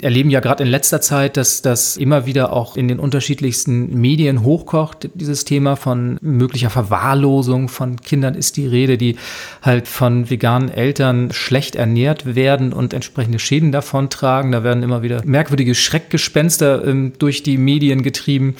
erleben 0.00 0.30
ja 0.30 0.40
gerade 0.40 0.64
in 0.64 0.70
letzter 0.70 1.02
Zeit, 1.02 1.36
dass 1.36 1.60
das 1.60 1.98
immer 1.98 2.24
wieder 2.24 2.54
auch 2.54 2.78
in 2.78 2.88
den 2.88 2.98
unterschiedlichsten 2.98 4.00
Medien 4.00 4.42
hochkocht, 4.42 5.10
dieses 5.12 5.44
Thema 5.44 5.76
von 5.76 6.16
möglicher 6.22 6.70
Verwahrlosung 6.70 7.68
von 7.68 8.00
Kindern 8.00 8.34
ist 8.34 8.56
die 8.56 8.66
Rede, 8.66 8.96
die 8.96 9.16
halt 9.60 9.86
von 9.86 10.30
veganen 10.30 10.70
Eltern 10.70 11.30
schlecht 11.30 11.76
ernährt 11.76 12.34
werden 12.34 12.72
und 12.72 12.94
entsprechende 12.94 13.38
Schäden 13.38 13.70
davon 13.70 14.08
tragen. 14.08 14.50
Da 14.50 14.64
werden 14.64 14.82
immer 14.82 15.02
wieder 15.02 15.20
merkwürdige 15.26 15.74
Schreckgespenster 15.74 16.86
ähm, 16.86 17.12
durch 17.18 17.42
die 17.42 17.58
Medien 17.58 18.02
getrieben. 18.02 18.56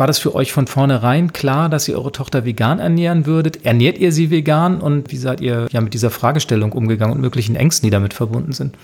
War 0.00 0.06
das 0.06 0.18
für 0.18 0.34
euch 0.34 0.50
von 0.50 0.66
vornherein 0.66 1.34
klar, 1.34 1.68
dass 1.68 1.86
ihr 1.86 1.94
eure 1.94 2.10
Tochter 2.10 2.46
vegan 2.46 2.78
ernähren 2.78 3.26
würdet? 3.26 3.66
Ernährt 3.66 3.98
ihr 3.98 4.12
sie 4.12 4.30
vegan 4.30 4.80
und 4.80 5.12
wie 5.12 5.18
seid 5.18 5.42
ihr 5.42 5.66
ja 5.70 5.82
mit 5.82 5.92
dieser 5.92 6.08
Fragestellung 6.08 6.72
umgegangen 6.72 7.14
und 7.14 7.20
möglichen 7.20 7.54
Ängsten, 7.54 7.86
die 7.86 7.90
damit 7.90 8.14
verbunden 8.14 8.52
sind? 8.52 8.78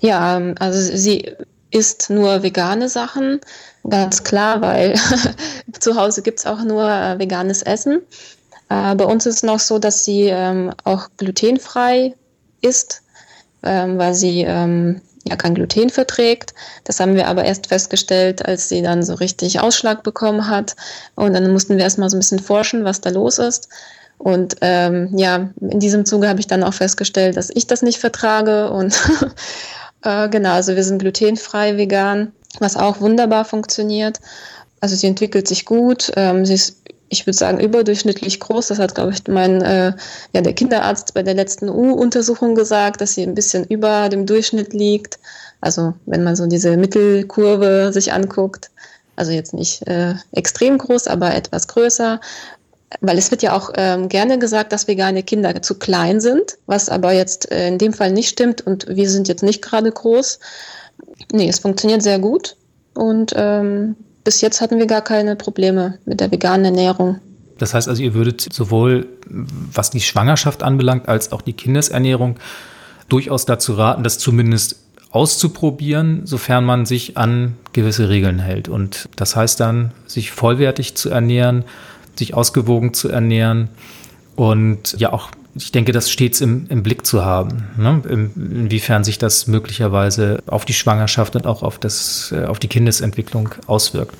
Ja, 0.00 0.38
ähm, 0.38 0.54
also 0.58 0.96
sie 0.96 1.30
isst 1.70 2.08
nur 2.08 2.42
vegane 2.42 2.88
Sachen, 2.88 3.42
ganz 3.86 4.24
klar, 4.24 4.62
weil 4.62 4.98
zu 5.78 5.94
Hause 5.94 6.22
gibt 6.22 6.38
es 6.38 6.46
auch 6.46 6.64
nur 6.64 6.88
äh, 6.90 7.18
veganes 7.18 7.60
Essen. 7.60 8.00
Äh, 8.70 8.94
bei 8.94 9.04
uns 9.04 9.26
ist 9.26 9.34
es 9.34 9.42
noch 9.42 9.60
so, 9.60 9.78
dass 9.78 10.06
sie 10.06 10.22
ähm, 10.22 10.72
auch 10.84 11.08
glutenfrei 11.18 12.14
isst, 12.62 13.02
ähm, 13.62 13.98
weil 13.98 14.14
sie 14.14 14.46
ja 15.28 15.36
kein 15.36 15.54
Gluten 15.54 15.90
verträgt. 15.90 16.54
Das 16.84 17.00
haben 17.00 17.14
wir 17.14 17.28
aber 17.28 17.44
erst 17.44 17.68
festgestellt, 17.68 18.46
als 18.46 18.68
sie 18.68 18.82
dann 18.82 19.02
so 19.02 19.14
richtig 19.14 19.60
Ausschlag 19.60 20.02
bekommen 20.02 20.48
hat. 20.48 20.76
Und 21.14 21.34
dann 21.34 21.50
mussten 21.52 21.76
wir 21.76 21.84
erstmal 21.84 22.10
so 22.10 22.16
ein 22.16 22.20
bisschen 22.20 22.38
forschen, 22.38 22.84
was 22.84 23.00
da 23.00 23.10
los 23.10 23.38
ist. 23.38 23.68
Und 24.18 24.56
ähm, 24.62 25.10
ja, 25.16 25.50
in 25.60 25.80
diesem 25.80 26.06
Zuge 26.06 26.28
habe 26.28 26.40
ich 26.40 26.46
dann 26.46 26.62
auch 26.62 26.74
festgestellt, 26.74 27.36
dass 27.36 27.50
ich 27.50 27.66
das 27.66 27.82
nicht 27.82 27.98
vertrage. 27.98 28.70
Und 28.70 28.98
äh, 30.02 30.28
genau, 30.28 30.52
also 30.52 30.74
wir 30.74 30.84
sind 30.84 30.98
glutenfrei 30.98 31.76
vegan, 31.76 32.32
was 32.58 32.76
auch 32.76 33.00
wunderbar 33.00 33.44
funktioniert. 33.44 34.20
Also 34.80 34.96
sie 34.96 35.06
entwickelt 35.06 35.48
sich 35.48 35.64
gut. 35.64 36.12
Ähm, 36.16 36.46
sie 36.46 36.54
ist 36.54 36.78
ich 37.08 37.26
würde 37.26 37.36
sagen, 37.36 37.60
überdurchschnittlich 37.60 38.40
groß. 38.40 38.68
Das 38.68 38.78
hat, 38.78 38.94
glaube 38.94 39.12
ich, 39.12 39.26
mein, 39.28 39.62
äh, 39.62 39.92
ja, 40.32 40.40
der 40.40 40.52
Kinderarzt 40.52 41.14
bei 41.14 41.22
der 41.22 41.34
letzten 41.34 41.68
U-Untersuchung 41.68 42.54
gesagt, 42.54 43.00
dass 43.00 43.14
sie 43.14 43.22
ein 43.22 43.34
bisschen 43.34 43.64
über 43.64 44.08
dem 44.08 44.26
Durchschnitt 44.26 44.72
liegt. 44.72 45.18
Also, 45.60 45.94
wenn 46.06 46.24
man 46.24 46.36
so 46.36 46.46
diese 46.46 46.76
Mittelkurve 46.76 47.92
sich 47.92 48.12
anguckt. 48.12 48.70
Also 49.14 49.32
jetzt 49.32 49.54
nicht 49.54 49.86
äh, 49.86 50.14
extrem 50.32 50.76
groß, 50.76 51.06
aber 51.06 51.34
etwas 51.34 51.68
größer. 51.68 52.20
Weil 53.00 53.18
es 53.18 53.30
wird 53.30 53.42
ja 53.42 53.56
auch 53.56 53.70
ähm, 53.74 54.08
gerne 54.08 54.38
gesagt, 54.38 54.72
dass 54.72 54.86
vegane 54.88 55.22
Kinder 55.22 55.60
zu 55.62 55.78
klein 55.78 56.20
sind, 56.20 56.58
was 56.66 56.88
aber 56.88 57.12
jetzt 57.12 57.50
äh, 57.50 57.68
in 57.68 57.78
dem 57.78 57.92
Fall 57.92 58.12
nicht 58.12 58.28
stimmt 58.28 58.64
und 58.64 58.86
wir 58.88 59.10
sind 59.10 59.26
jetzt 59.26 59.42
nicht 59.42 59.62
gerade 59.62 59.90
groß. 59.90 60.38
Nee, 61.32 61.48
es 61.48 61.58
funktioniert 61.58 62.02
sehr 62.02 62.18
gut 62.18 62.56
und 62.94 63.32
ähm, 63.36 63.96
bis 64.26 64.40
jetzt 64.40 64.60
hatten 64.60 64.78
wir 64.78 64.86
gar 64.86 65.02
keine 65.02 65.36
Probleme 65.36 65.98
mit 66.04 66.18
der 66.18 66.32
veganen 66.32 66.64
Ernährung. 66.64 67.20
Das 67.58 67.74
heißt 67.74 67.88
also, 67.88 68.02
ihr 68.02 68.12
würdet 68.12 68.52
sowohl 68.52 69.06
was 69.72 69.90
die 69.90 70.00
Schwangerschaft 70.00 70.64
anbelangt, 70.64 71.08
als 71.08 71.30
auch 71.30 71.42
die 71.42 71.52
Kindesernährung 71.52 72.36
durchaus 73.08 73.46
dazu 73.46 73.74
raten, 73.74 74.02
das 74.02 74.18
zumindest 74.18 74.80
auszuprobieren, 75.12 76.26
sofern 76.26 76.64
man 76.64 76.86
sich 76.86 77.16
an 77.16 77.54
gewisse 77.72 78.08
Regeln 78.08 78.40
hält. 78.40 78.68
Und 78.68 79.08
das 79.14 79.36
heißt 79.36 79.60
dann, 79.60 79.92
sich 80.06 80.32
vollwertig 80.32 80.96
zu 80.96 81.08
ernähren, 81.08 81.64
sich 82.16 82.34
ausgewogen 82.34 82.94
zu 82.94 83.08
ernähren 83.08 83.68
und 84.34 84.98
ja 84.98 85.12
auch 85.12 85.30
ich 85.56 85.72
denke, 85.72 85.92
das 85.92 86.10
stets 86.10 86.40
im, 86.40 86.66
im 86.68 86.82
Blick 86.82 87.06
zu 87.06 87.24
haben, 87.24 87.68
ne? 87.76 88.02
In, 88.08 88.32
inwiefern 88.34 89.04
sich 89.04 89.18
das 89.18 89.46
möglicherweise 89.46 90.42
auf 90.46 90.64
die 90.64 90.74
Schwangerschaft 90.74 91.36
und 91.36 91.46
auch 91.46 91.62
auf, 91.62 91.78
das, 91.78 92.32
äh, 92.36 92.44
auf 92.44 92.58
die 92.58 92.68
Kindesentwicklung 92.68 93.50
auswirkt. 93.66 94.14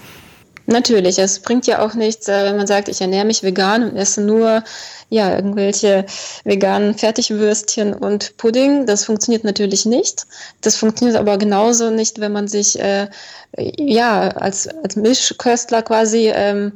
Natürlich, 0.69 1.19
es 1.19 1.39
bringt 1.39 1.67
ja 1.69 1.85
auch 1.85 1.95
nichts, 1.95 2.27
äh, 2.27 2.45
wenn 2.45 2.57
man 2.57 2.67
sagt, 2.67 2.89
ich 2.89 3.01
ernähre 3.01 3.25
mich 3.25 3.43
vegan 3.43 3.91
und 3.91 3.97
esse 3.97 4.21
nur 4.21 4.65
ja, 5.09 5.37
irgendwelche 5.37 6.05
veganen 6.45 6.95
Fertigwürstchen 6.95 7.95
und 7.95 8.37
Pudding. 8.37 8.87
Das 8.87 9.05
funktioniert 9.05 9.45
natürlich 9.45 9.87
nicht. 9.87 10.27
Das 10.63 10.77
funktioniert 10.77 11.17
aber 11.17 11.39
genauso 11.39 11.91
nicht, 11.91 12.21
wenn 12.21 12.33
man 12.33 12.49
sich 12.49 12.81
äh, 12.81 13.09
ja 13.57 14.29
als, 14.29 14.67
als 14.83 14.97
Mischköstler 14.97 15.83
quasi, 15.83 16.33
ähm, 16.35 16.73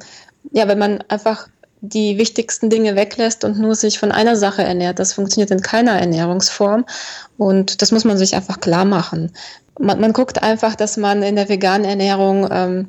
ja, 0.52 0.68
wenn 0.68 0.78
man 0.78 1.02
einfach 1.08 1.48
die 1.80 2.18
wichtigsten 2.18 2.70
Dinge 2.70 2.96
weglässt 2.96 3.44
und 3.44 3.58
nur 3.58 3.74
sich 3.74 3.98
von 3.98 4.12
einer 4.12 4.36
Sache 4.36 4.62
ernährt. 4.62 4.98
Das 4.98 5.12
funktioniert 5.12 5.50
in 5.50 5.62
keiner 5.62 5.98
Ernährungsform 5.98 6.84
und 7.38 7.82
das 7.82 7.92
muss 7.92 8.04
man 8.04 8.18
sich 8.18 8.34
einfach 8.34 8.60
klar 8.60 8.84
machen. 8.84 9.32
Man, 9.78 10.00
man 10.00 10.12
guckt 10.12 10.42
einfach, 10.42 10.74
dass 10.74 10.96
man 10.96 11.22
in 11.22 11.36
der 11.36 11.48
veganen 11.48 11.88
Ernährung 11.88 12.48
ähm, 12.50 12.88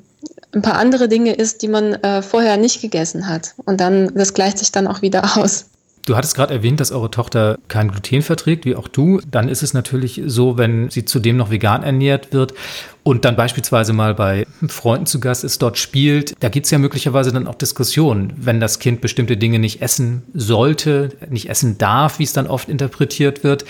ein 0.53 0.61
paar 0.61 0.75
andere 0.75 1.07
Dinge 1.07 1.33
isst, 1.33 1.61
die 1.61 1.69
man 1.69 1.93
äh, 1.93 2.21
vorher 2.21 2.57
nicht 2.57 2.81
gegessen 2.81 3.27
hat 3.27 3.53
und 3.65 3.79
dann 3.79 4.13
das 4.13 4.33
gleicht 4.33 4.57
sich 4.57 4.71
dann 4.71 4.87
auch 4.87 5.01
wieder 5.01 5.23
aus. 5.37 5.65
Du 6.05 6.15
hattest 6.15 6.35
gerade 6.35 6.53
erwähnt, 6.53 6.79
dass 6.79 6.91
eure 6.91 7.11
Tochter 7.11 7.59
kein 7.67 7.89
Gluten 7.89 8.21
verträgt, 8.21 8.65
wie 8.65 8.75
auch 8.75 8.87
du. 8.87 9.21
Dann 9.29 9.49
ist 9.49 9.61
es 9.61 9.73
natürlich 9.73 10.21
so, 10.25 10.57
wenn 10.57 10.89
sie 10.89 11.05
zudem 11.05 11.37
noch 11.37 11.51
vegan 11.51 11.83
ernährt 11.83 12.33
wird 12.33 12.53
und 13.03 13.25
dann 13.25 13.35
beispielsweise 13.35 13.93
mal 13.93 14.15
bei 14.15 14.47
Freunden 14.67 15.05
zu 15.05 15.19
Gast 15.19 15.43
ist, 15.43 15.61
dort 15.61 15.77
spielt, 15.77 16.33
da 16.39 16.49
gibt 16.49 16.65
es 16.65 16.71
ja 16.71 16.77
möglicherweise 16.79 17.31
dann 17.31 17.47
auch 17.47 17.55
Diskussionen, 17.55 18.33
wenn 18.37 18.59
das 18.59 18.79
Kind 18.79 19.01
bestimmte 19.01 19.37
Dinge 19.37 19.59
nicht 19.59 19.81
essen 19.81 20.23
sollte, 20.33 21.09
nicht 21.29 21.49
essen 21.49 21.77
darf, 21.77 22.19
wie 22.19 22.23
es 22.23 22.33
dann 22.33 22.47
oft 22.47 22.69
interpretiert 22.69 23.43
wird. 23.43 23.65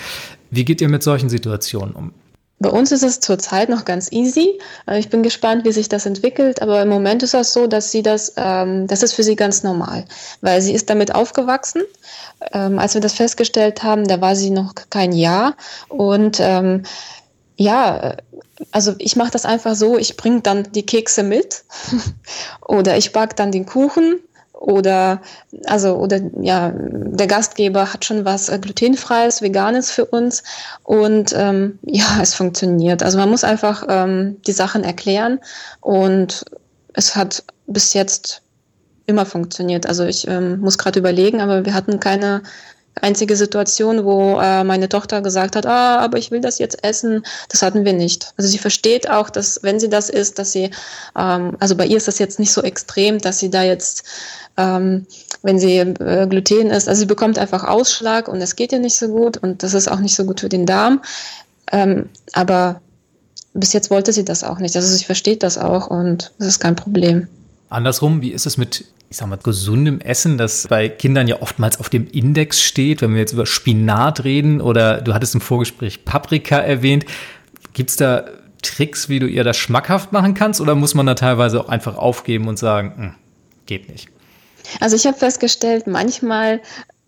Wie 0.50 0.66
geht 0.66 0.82
ihr 0.82 0.90
mit 0.90 1.04
solchen 1.04 1.30
Situationen 1.30 1.96
um? 1.96 2.14
Bei 2.62 2.70
uns 2.70 2.92
ist 2.92 3.02
es 3.02 3.20
zurzeit 3.20 3.70
noch 3.70 3.86
ganz 3.86 4.12
easy. 4.12 4.60
Äh, 4.88 5.00
ich 5.00 5.10
bin 5.10 5.24
gespannt, 5.24 5.66
wie 5.66 5.72
sich 5.72 5.90
das 5.90 6.06
entwickelt. 6.06 6.62
Aber 6.62 6.82
im 6.82 6.90
Moment 6.90 7.24
ist 7.24 7.34
das 7.34 7.54
so, 7.54 7.66
dass 7.66 7.92
sie 7.92 8.04
das, 8.04 8.34
ähm, 8.38 8.86
das 8.86 9.02
ist 9.02 9.14
für 9.14 9.24
sie 9.24 9.36
ganz 9.36 9.64
normal, 9.64 10.06
weil 10.42 10.62
sie 10.62 10.74
ist 10.74 10.90
damit 10.90 11.16
aufgewachsen. 11.16 11.82
Ähm, 12.54 12.78
als 12.78 12.94
wir 12.94 13.02
das 13.02 13.14
festgestellt 13.14 13.82
haben, 13.82 14.08
da 14.08 14.22
war 14.22 14.36
sie 14.36 14.52
noch 14.52 14.74
kein 14.90 15.12
Jahr 15.12 15.56
und 15.90 16.40
ähm, 16.40 16.84
ja, 17.56 18.18
also 18.72 18.96
ich 18.98 19.16
mache 19.16 19.32
das 19.32 19.46
einfach 19.46 19.76
so, 19.76 19.98
ich 19.98 20.18
bringe 20.18 20.42
dann 20.42 20.72
die 20.72 20.86
Kekse 20.86 21.22
mit 21.22 21.64
oder 22.68 22.98
ich 22.98 23.12
backe 23.12 23.36
dann 23.36 23.52
den 23.52 23.66
Kuchen 23.66 24.20
oder 24.62 25.22
also 25.66 25.96
oder 25.96 26.22
ja 26.40 26.72
der 26.76 27.26
Gastgeber 27.26 27.92
hat 27.92 28.06
schon 28.06 28.26
was 28.26 28.48
äh, 28.48 28.60
glutenfreies 28.60 29.42
veganes 29.42 29.92
für 29.92 30.06
uns. 30.06 30.44
Und 30.84 31.34
ähm, 31.36 31.80
ja 31.84 32.20
es 32.22 32.36
funktioniert. 32.36 33.04
Also 33.04 33.18
man 33.18 33.30
muss 33.30 33.44
einfach 33.44 33.86
ähm, 33.90 34.38
die 34.46 34.54
Sachen 34.54 34.84
erklären. 34.84 35.40
Und 35.82 36.46
es 36.94 37.16
hat 37.16 37.44
bis 37.66 37.94
jetzt 37.94 38.44
immer 39.08 39.26
funktioniert. 39.26 39.88
Also 39.88 40.06
ich 40.06 40.28
ähm, 40.28 40.60
muss 40.60 40.78
gerade 40.78 41.00
überlegen 41.00 41.42
aber 41.42 41.66
wir 41.66 41.74
hatten 41.74 42.00
keine 42.00 42.44
einzige 43.00 43.36
Situation, 43.36 44.04
wo 44.04 44.40
äh, 44.40 44.64
meine 44.64 44.90
Tochter 44.90 45.22
gesagt 45.22 45.56
hat, 45.56 45.66
ah, 45.66 46.00
aber 46.00 46.18
ich 46.18 46.32
will 46.32 46.42
das 46.42 46.60
jetzt 46.60 46.84
essen, 46.84 47.24
das 47.50 47.62
hatten 47.62 47.86
wir 47.86 47.94
nicht. 47.94 48.34
Also 48.38 48.50
sie 48.50 48.58
versteht 48.58 49.10
auch, 49.10 49.30
dass 49.30 49.60
wenn 49.64 49.80
sie 49.80 49.90
das 49.90 50.10
isst, 50.10 50.40
dass 50.40 50.52
sie, 50.52 50.72
ähm, 51.18 51.56
also 51.60 51.76
bei 51.76 51.86
ihr 51.86 51.98
ist 51.98 52.08
das 52.08 52.20
jetzt 52.20 52.40
nicht 52.40 52.52
so 52.52 52.62
extrem, 52.62 53.20
dass 53.20 53.40
sie 53.40 53.50
da 53.50 53.64
jetzt, 53.64 54.04
ähm, 54.58 55.06
wenn 55.44 55.60
sie 55.60 55.78
äh, 55.78 56.28
Gluten 56.28 56.70
isst, 56.70 56.88
also 56.88 57.00
sie 57.00 57.06
bekommt 57.06 57.40
einfach 57.40 57.64
Ausschlag 57.64 58.28
und 58.28 58.42
es 58.42 58.56
geht 58.56 58.72
ihr 58.72 58.80
nicht 58.80 58.96
so 58.96 59.08
gut 59.08 59.38
und 59.38 59.64
das 59.64 59.74
ist 59.74 59.90
auch 59.90 60.00
nicht 60.00 60.16
so 60.16 60.26
gut 60.26 60.42
für 60.42 60.50
den 60.50 60.66
Darm. 60.66 61.02
Ähm, 61.72 62.10
aber 62.34 62.82
bis 63.54 63.74
jetzt 63.74 63.90
wollte 63.90 64.14
sie 64.14 64.26
das 64.26 64.44
auch 64.44 64.60
nicht. 64.60 64.76
Also 64.76 64.88
sie 64.94 65.04
versteht 65.04 65.44
das 65.44 65.58
auch 65.58 65.88
und 65.88 66.32
das 66.38 66.48
ist 66.48 66.60
kein 66.60 66.76
Problem. 66.76 67.28
Andersrum, 67.70 68.22
wie 68.22 68.32
ist 68.32 68.46
es 68.46 68.58
mit 68.58 68.86
ich 69.12 69.18
sag 69.18 69.28
mal, 69.28 69.38
gesundem 69.38 70.00
Essen, 70.00 70.38
das 70.38 70.68
bei 70.70 70.88
Kindern 70.88 71.28
ja 71.28 71.42
oftmals 71.42 71.82
auf 71.82 71.90
dem 71.90 72.08
Index 72.08 72.62
steht, 72.62 73.02
wenn 73.02 73.12
wir 73.12 73.20
jetzt 73.20 73.34
über 73.34 73.46
Spinat 73.46 74.24
reden 74.24 74.62
oder 74.62 75.02
du 75.02 75.14
hattest 75.14 75.36
im 75.36 75.42
Vorgespräch 75.42 76.06
Paprika 76.06 76.58
erwähnt. 76.58 77.06
Gibt 77.74 77.90
es 77.90 77.98
da 77.98 78.24
Tricks, 78.62 79.10
wie 79.10 79.20
du 79.20 79.28
ihr 79.28 79.44
das 79.44 79.58
schmackhaft 79.58 80.14
machen 80.14 80.34
kannst 80.34 80.62
oder 80.62 80.76
muss 80.76 80.96
man 80.96 81.06
da 81.06 81.16
teilweise 81.16 81.60
auch 81.60 81.68
einfach 81.68 81.98
aufgeben 81.98 82.48
und 82.48 82.58
sagen, 82.58 82.94
hm, 82.96 83.16
geht 83.66 83.90
nicht? 83.90 84.08
Also 84.80 84.96
ich 84.96 85.06
habe 85.06 85.18
festgestellt, 85.18 85.88
manchmal 85.88 86.62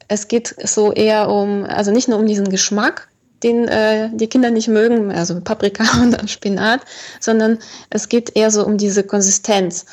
es 0.08 0.28
geht 0.28 0.56
so 0.64 0.92
eher 0.92 1.30
um, 1.30 1.66
also 1.66 1.92
nicht 1.92 2.08
nur 2.08 2.20
um 2.20 2.26
diesen 2.26 2.50
Geschmack, 2.50 3.08
den 3.42 3.68
äh, 3.68 4.10
die 4.14 4.28
Kinder 4.28 4.52
nicht 4.52 4.68
mögen, 4.68 5.12
also 5.12 5.40
Paprika 5.42 5.84
und 6.02 6.30
Spinat, 6.30 6.82
sondern 7.20 7.60
es 7.90 8.10
geht 8.10 8.36
eher 8.36 8.52
so 8.52 8.66
um 8.66 8.78
diese 8.78 9.04
Konsistenz. 9.04 9.86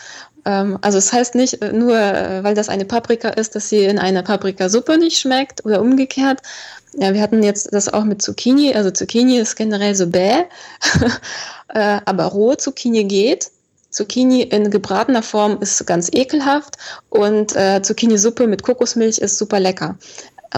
Ähm, 0.44 0.78
also 0.80 0.98
es 0.98 1.12
heißt 1.12 1.34
nicht 1.34 1.62
äh, 1.62 1.72
nur, 1.72 1.96
äh, 1.96 2.42
weil 2.44 2.54
das 2.54 2.68
eine 2.68 2.84
Paprika 2.84 3.30
ist, 3.30 3.54
dass 3.54 3.68
sie 3.68 3.84
in 3.84 3.98
einer 3.98 4.22
Paprikasuppe 4.22 4.98
nicht 4.98 5.18
schmeckt 5.18 5.64
oder 5.64 5.80
umgekehrt. 5.80 6.40
Ja, 6.94 7.14
wir 7.14 7.20
hatten 7.20 7.42
jetzt 7.42 7.72
das 7.72 7.92
auch 7.92 8.04
mit 8.04 8.22
Zucchini. 8.22 8.74
Also 8.74 8.90
Zucchini 8.90 9.38
ist 9.38 9.56
generell 9.56 9.94
so 9.94 10.08
bäh, 10.08 10.44
äh, 11.68 12.00
aber 12.04 12.24
rohe 12.24 12.56
Zucchini 12.56 13.04
geht. 13.04 13.50
Zucchini 13.90 14.42
in 14.42 14.70
gebratener 14.70 15.22
Form 15.22 15.58
ist 15.60 15.86
ganz 15.86 16.10
ekelhaft 16.12 16.76
und 17.08 17.56
äh, 17.56 17.82
Zucchini-Suppe 17.82 18.46
mit 18.46 18.62
Kokosmilch 18.62 19.18
ist 19.18 19.38
super 19.38 19.60
lecker. 19.60 19.96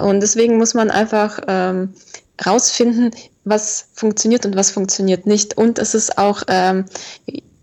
Und 0.01 0.21
deswegen 0.21 0.59
muss 0.59 0.75
man 0.75 0.91
einfach 0.91 1.41
ähm, 1.49 1.95
rausfinden, 2.45 3.11
was 3.45 3.89
funktioniert 3.95 4.47
und 4.47 4.57
was 4.57 4.71
funktioniert 4.71 5.27
nicht. 5.27 5.57
Und 5.57 5.79
es 5.79 5.95
ist 5.95 6.19
auch 6.19 6.43
ähm, 6.49 6.87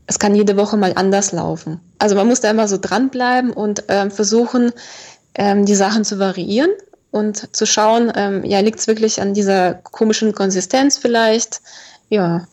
es 0.09 0.17
kann 0.17 0.33
jede 0.33 0.57
Woche 0.57 0.75
mal 0.75 0.93
anders 0.95 1.31
laufen. 1.33 1.79
Also 1.99 2.15
man 2.15 2.27
muss 2.27 2.41
da 2.41 2.49
immer 2.49 2.67
so 2.67 2.79
dranbleiben 2.81 3.51
und 3.51 3.83
ähm, 3.89 4.09
versuchen, 4.09 4.71
ähm, 5.35 5.65
die 5.65 5.75
Sachen 5.75 6.03
zu 6.03 6.17
variieren 6.17 6.71
und 7.11 7.55
zu 7.55 7.67
schauen, 7.67 8.11
ähm, 8.15 8.43
ja, 8.43 8.59
liegt 8.59 8.79
es 8.79 8.87
wirklich 8.87 9.21
an 9.21 9.35
dieser 9.35 9.75
komischen 9.75 10.33
Konsistenz 10.33 10.97
vielleicht? 10.97 11.61
Ja. 12.09 12.47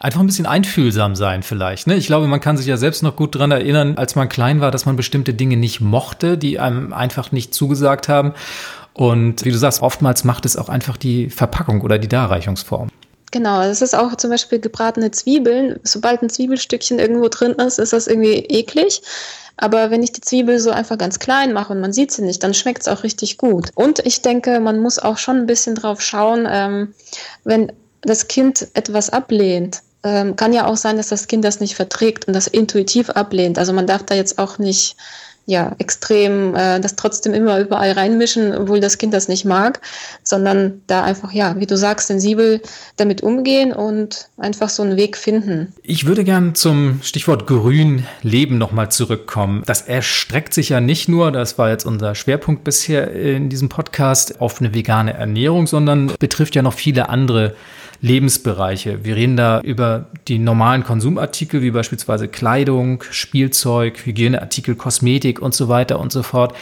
Einfach 0.00 0.20
ein 0.20 0.26
bisschen 0.26 0.46
einfühlsam 0.46 1.14
sein 1.14 1.42
vielleicht. 1.42 1.86
Ne? 1.86 1.94
Ich 1.96 2.06
glaube, 2.06 2.26
man 2.26 2.40
kann 2.40 2.56
sich 2.56 2.66
ja 2.66 2.76
selbst 2.76 3.02
noch 3.02 3.16
gut 3.16 3.34
daran 3.34 3.50
erinnern, 3.50 3.96
als 3.96 4.16
man 4.16 4.28
klein 4.28 4.60
war, 4.60 4.70
dass 4.70 4.86
man 4.86 4.96
bestimmte 4.96 5.34
Dinge 5.34 5.56
nicht 5.56 5.80
mochte, 5.80 6.38
die 6.38 6.58
einem 6.58 6.92
einfach 6.92 7.32
nicht 7.32 7.54
zugesagt 7.54 8.08
haben. 8.08 8.32
Und 8.94 9.44
wie 9.44 9.50
du 9.50 9.58
sagst, 9.58 9.82
oftmals 9.82 10.24
macht 10.24 10.44
es 10.44 10.56
auch 10.56 10.68
einfach 10.68 10.96
die 10.96 11.30
Verpackung 11.30 11.80
oder 11.80 11.98
die 11.98 12.08
Darreichungsform. 12.08 12.88
Genau, 13.30 13.62
es 13.62 13.80
ist 13.80 13.94
auch 13.94 14.14
zum 14.16 14.28
Beispiel 14.28 14.60
gebratene 14.60 15.10
Zwiebeln. 15.10 15.80
Sobald 15.84 16.22
ein 16.22 16.28
Zwiebelstückchen 16.28 16.98
irgendwo 16.98 17.28
drin 17.28 17.52
ist, 17.52 17.78
ist 17.78 17.94
das 17.94 18.06
irgendwie 18.06 18.34
eklig. 18.34 19.00
Aber 19.56 19.90
wenn 19.90 20.02
ich 20.02 20.12
die 20.12 20.20
Zwiebel 20.20 20.58
so 20.58 20.70
einfach 20.70 20.98
ganz 20.98 21.18
klein 21.18 21.52
mache 21.52 21.72
und 21.72 21.80
man 21.80 21.92
sieht 21.92 22.10
sie 22.10 22.22
nicht, 22.22 22.42
dann 22.42 22.52
schmeckt 22.52 22.82
es 22.82 22.88
auch 22.88 23.04
richtig 23.04 23.38
gut. 23.38 23.70
Und 23.74 24.00
ich 24.00 24.20
denke, 24.20 24.60
man 24.60 24.80
muss 24.80 24.98
auch 24.98 25.18
schon 25.18 25.38
ein 25.38 25.46
bisschen 25.46 25.74
drauf 25.74 26.02
schauen, 26.02 26.46
ähm, 26.50 26.94
wenn 27.44 27.72
das 28.02 28.28
Kind 28.28 28.68
etwas 28.74 29.10
ablehnt. 29.10 29.80
Ähm, 30.04 30.34
kann 30.36 30.52
ja 30.52 30.66
auch 30.66 30.76
sein, 30.76 30.96
dass 30.96 31.08
das 31.08 31.28
Kind 31.28 31.44
das 31.44 31.60
nicht 31.60 31.76
verträgt 31.76 32.26
und 32.26 32.34
das 32.34 32.48
intuitiv 32.48 33.10
ablehnt. 33.10 33.58
Also 33.58 33.72
man 33.72 33.86
darf 33.86 34.02
da 34.02 34.14
jetzt 34.14 34.38
auch 34.38 34.58
nicht 34.58 34.96
ja, 35.46 35.74
extrem 35.78 36.54
äh, 36.54 36.78
das 36.80 36.94
trotzdem 36.94 37.34
immer 37.34 37.58
überall 37.58 37.92
reinmischen, 37.92 38.54
obwohl 38.54 38.80
das 38.80 38.98
Kind 38.98 39.12
das 39.12 39.28
nicht 39.28 39.44
mag, 39.44 39.80
sondern 40.22 40.82
da 40.86 41.02
einfach, 41.02 41.32
ja, 41.32 41.58
wie 41.58 41.66
du 41.66 41.76
sagst, 41.76 42.06
sensibel 42.06 42.60
damit 42.96 43.22
umgehen 43.22 43.72
und 43.72 44.28
einfach 44.38 44.68
so 44.68 44.82
einen 44.82 44.96
Weg 44.96 45.16
finden. 45.16 45.72
Ich 45.82 46.06
würde 46.06 46.22
gern 46.22 46.54
zum 46.54 47.00
Stichwort 47.02 47.46
Grün 47.46 48.06
Leben 48.22 48.56
nochmal 48.56 48.90
zurückkommen. 48.90 49.64
Das 49.66 49.82
erstreckt 49.82 50.54
sich 50.54 50.68
ja 50.68 50.80
nicht 50.80 51.08
nur, 51.08 51.32
das 51.32 51.58
war 51.58 51.70
jetzt 51.70 51.86
unser 51.86 52.14
Schwerpunkt 52.14 52.62
bisher 52.62 53.10
in 53.10 53.48
diesem 53.48 53.68
Podcast, 53.68 54.40
auf 54.40 54.60
eine 54.60 54.74
vegane 54.74 55.14
Ernährung, 55.14 55.66
sondern 55.66 56.12
betrifft 56.20 56.54
ja 56.54 56.62
noch 56.62 56.74
viele 56.74 57.08
andere 57.08 57.56
Lebensbereiche. 58.02 59.04
Wir 59.04 59.14
reden 59.14 59.36
da 59.36 59.60
über 59.60 60.06
die 60.26 60.38
normalen 60.38 60.82
Konsumartikel, 60.82 61.62
wie 61.62 61.70
beispielsweise 61.70 62.26
Kleidung, 62.26 63.02
Spielzeug, 63.10 64.04
Hygieneartikel, 64.04 64.74
Kosmetik 64.74 65.40
und 65.40 65.54
so 65.54 65.68
weiter 65.68 66.00
und 66.00 66.12
so 66.12 66.24
fort. 66.24 66.54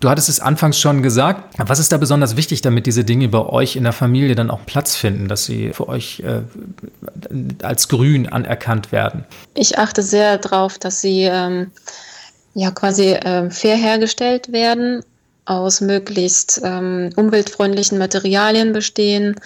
Du 0.00 0.08
hattest 0.08 0.28
es 0.30 0.40
anfangs 0.40 0.80
schon 0.80 1.02
gesagt. 1.02 1.54
Was 1.58 1.78
ist 1.78 1.92
da 1.92 1.98
besonders 1.98 2.36
wichtig, 2.36 2.62
damit 2.62 2.86
diese 2.86 3.04
Dinge 3.04 3.28
bei 3.28 3.40
euch 3.40 3.76
in 3.76 3.84
der 3.84 3.92
Familie 3.92 4.34
dann 4.34 4.50
auch 4.50 4.64
Platz 4.64 4.96
finden, 4.96 5.28
dass 5.28 5.44
sie 5.44 5.72
für 5.72 5.88
euch 5.88 6.20
äh, 6.20 6.42
als 7.62 7.88
grün 7.88 8.26
anerkannt 8.28 8.90
werden? 8.90 9.24
Ich 9.54 9.78
achte 9.78 10.02
sehr 10.02 10.38
darauf, 10.38 10.78
dass 10.78 11.02
sie 11.02 11.22
ähm, 11.22 11.70
ja 12.54 12.70
quasi 12.70 13.12
äh, 13.12 13.50
fair 13.50 13.76
hergestellt 13.76 14.50
werden, 14.50 15.02
aus 15.44 15.82
möglichst 15.82 16.60
ähm, 16.64 17.10
umweltfreundlichen 17.16 17.98
Materialien 17.98 18.72
bestehen 18.72 19.36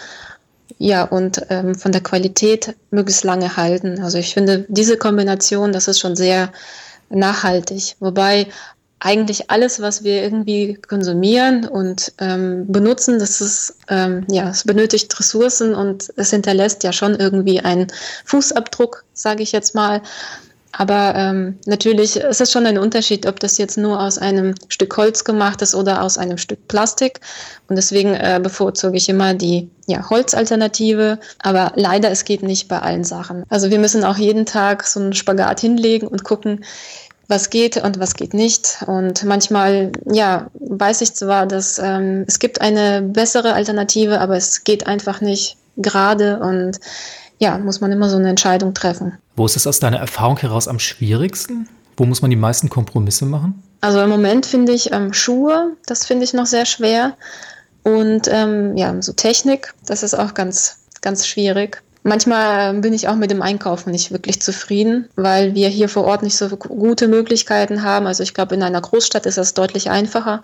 ja, 0.77 1.05
und 1.05 1.47
ähm, 1.49 1.75
von 1.75 1.93
der 1.93 2.03
Qualität 2.03 2.77
möglichst 2.91 3.25
lange 3.25 3.57
halten. 3.57 4.03
Also 4.03 4.19
ich 4.19 4.35
finde, 4.35 4.67
diese 4.69 4.99
Kombination, 4.99 5.73
das 5.73 5.89
ist 5.89 5.99
schon 5.99 6.17
sehr 6.17 6.53
nachhaltig. 7.09 7.97
Wobei 8.01 8.49
eigentlich 9.01 9.51
alles, 9.51 9.81
was 9.81 10.03
wir 10.03 10.23
irgendwie 10.23 10.75
konsumieren 10.75 11.67
und 11.67 12.13
ähm, 12.19 12.67
benutzen, 12.67 13.19
das 13.19 13.41
ist, 13.41 13.77
ähm, 13.89 14.27
ja, 14.29 14.51
es 14.51 14.65
benötigt 14.65 15.19
Ressourcen 15.19 15.75
und 15.75 16.13
es 16.17 16.31
hinterlässt 16.31 16.83
ja 16.83 16.93
schon 16.93 17.15
irgendwie 17.15 17.61
einen 17.61 17.87
Fußabdruck, 18.25 19.05
sage 19.13 19.43
ich 19.43 19.53
jetzt 19.53 19.75
mal. 19.75 20.03
Aber 20.73 21.15
ähm, 21.17 21.59
natürlich 21.67 22.17
ist 22.17 22.41
es 22.41 22.53
schon 22.53 22.67
ein 22.67 22.79
Unterschied, 22.79 23.27
ob 23.27 23.41
das 23.41 23.59
jetzt 23.59 23.79
nur 23.79 24.01
aus 24.01 24.19
einem 24.19 24.55
Stück 24.69 24.97
Holz 24.97 25.25
gemacht 25.25 25.63
ist 25.63 25.75
oder 25.75 26.03
aus 26.03 26.19
einem 26.19 26.39
Stück 26.39 26.69
Plastik. 26.69 27.21
Und 27.69 27.77
deswegen 27.77 28.15
äh, 28.15 28.39
bevorzuge 28.43 28.97
ich 28.97 29.09
immer 29.09 29.35
die 29.35 29.71
ja, 29.87 30.09
Holzalternative. 30.09 31.19
Aber 31.43 31.73
leider, 31.75 32.11
es 32.11 32.25
geht 32.25 32.43
nicht 32.43 32.69
bei 32.69 32.81
allen 32.81 33.05
Sachen. 33.05 33.45
Also 33.49 33.71
wir 33.71 33.79
müssen 33.79 34.05
auch 34.05 34.19
jeden 34.19 34.47
Tag 34.47 34.87
so 34.87 35.01
einen 35.01 35.15
Spagat 35.15 35.61
hinlegen 35.61 36.07
und 36.07 36.25
gucken, 36.25 36.65
was 37.29 37.51
geht 37.51 37.77
und 37.77 37.99
was 38.01 38.15
geht 38.15 38.35
nicht. 38.35 38.83
Und 38.87 39.25
manchmal, 39.25 39.93
ja, 40.11 40.51
weiß 40.55 41.03
ich 41.03 41.15
zwar, 41.15 41.47
dass 41.47 41.79
ähm, 41.79 42.25
es 42.27 42.39
gibt 42.39 42.61
eine 42.61 43.03
bessere 43.03 43.53
Alternative, 43.53 44.21
aber 44.21 44.37
es 44.37 44.65
geht 44.65 44.87
einfach 44.87 45.21
nicht 45.21 45.57
gerade 45.77 46.41
und 46.41 46.79
ja, 47.39 47.57
muss 47.59 47.81
man 47.81 47.93
immer 47.93 48.09
so 48.09 48.17
eine 48.17 48.29
Entscheidung 48.29 48.75
treffen. 48.75 49.19
Wo 49.37 49.47
ist 49.47 49.57
es 49.57 49.67
aus 49.67 49.79
deiner 49.79 49.99
Erfahrung 49.99 50.37
heraus 50.39 50.69
am 50.69 50.79
schwierigsten? 50.79 51.69
Wo 51.97 52.05
muss 52.05 52.23
man 52.23 52.31
die 52.31 52.37
meisten 52.37 52.69
Kompromisse 52.69 53.27
machen? 53.27 53.63
Also 53.81 54.01
im 54.01 54.11
Moment 54.11 54.47
finde 54.47 54.73
ich 54.73 54.93
ähm, 54.93 55.13
Schuhe, 55.13 55.77
das 55.87 56.07
finde 56.07 56.25
ich 56.25 56.35
noch 56.35 56.47
sehr 56.47 56.67
schwer. 56.67 57.15
Und 57.85 58.29
ähm, 58.29 58.77
ja, 58.77 59.01
so 59.01 59.13
Technik, 59.13 59.75
das 59.87 60.03
ist 60.03 60.15
auch 60.15 60.35
ganz, 60.35 60.79
ganz 61.01 61.27
schwierig. 61.27 61.83
Manchmal 62.03 62.75
ähm, 62.75 62.81
bin 62.81 62.93
ich 62.93 63.09
auch 63.09 63.17
mit 63.17 63.31
dem 63.31 63.43
Einkaufen 63.43 63.91
nicht 63.91 64.11
wirklich 64.13 64.41
zufrieden, 64.41 65.09
weil 65.17 65.55
wir 65.55 65.69
hier 65.69 65.89
vor 65.89 66.05
Ort 66.05 66.23
nicht 66.23 66.37
so 66.37 66.49
gute 66.57 67.09
Möglichkeiten 67.09 67.83
haben. 67.83 68.07
Also 68.07 68.23
ich 68.23 68.35
glaube, 68.35 68.55
in 68.55 68.63
einer 68.63 68.81
Großstadt 68.81 69.27
ist 69.27 69.39
das 69.39 69.55
deutlich 69.55 69.91
einfacher 69.91 70.43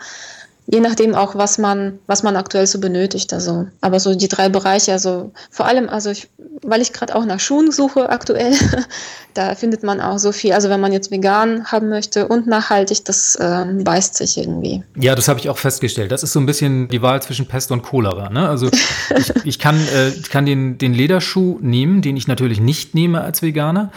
je 0.67 0.81
nachdem 0.81 1.15
auch, 1.15 1.35
was 1.35 1.59
man, 1.59 1.99
was 2.07 2.23
man 2.23 2.37
aktuell 2.37 2.67
so 2.67 2.81
benötigt. 2.81 3.33
Also, 3.33 3.67
aber 3.81 4.01
so 4.01 4.15
die 4.15 4.29
drei 4.29 4.49
Bereiche, 4.49 4.93
also 4.93 5.33
vor 5.51 5.67
allem, 5.67 5.89
also 5.89 6.11
ich, 6.11 6.29
weil 6.63 6.81
ich 6.81 6.93
gerade 6.93 7.15
auch 7.15 7.25
nach 7.25 7.41
Schuhen 7.41 7.71
suche 7.71 8.09
aktuell, 8.09 8.55
da 9.35 9.55
findet 9.55 9.83
man 9.83 10.01
auch 10.01 10.19
so 10.19 10.33
viel. 10.33 10.53
Also 10.53 10.71
wenn 10.71 10.81
man 10.81 10.93
jetzt 10.93 11.11
vegan 11.11 11.67
haben 11.67 11.91
möchte 11.91 12.29
und 12.29 12.47
nachhaltig, 12.47 13.05
das 13.05 13.37
ähm, 13.41 13.85
beißt 13.85 14.17
sich 14.17 14.39
irgendwie. 14.39 14.83
Ja, 14.97 15.15
das 15.15 15.29
habe 15.29 15.39
ich 15.39 15.51
auch 15.51 15.59
festgestellt. 15.59 16.13
Das 16.13 16.23
ist 16.23 16.33
so 16.33 16.41
ein 16.41 16.47
bisschen 16.47 16.89
die 16.89 17.03
Wahl 17.03 17.21
zwischen 17.21 17.47
Pest 17.47 17.71
und 17.71 17.83
Cholera. 17.83 18.31
Ne? 18.31 18.49
Also 18.49 18.71
ich, 19.17 19.33
ich 19.45 19.59
kann, 19.59 19.77
äh, 19.95 20.09
ich 20.09 20.31
kann 20.31 20.47
den, 20.47 20.79
den 20.79 20.95
Lederschuh 20.95 21.59
nehmen, 21.61 22.01
den 22.01 22.17
ich 22.17 22.27
natürlich 22.27 22.61
nicht 22.61 22.95
nehme 22.95 23.21
als 23.21 23.43
Veganer. 23.43 23.91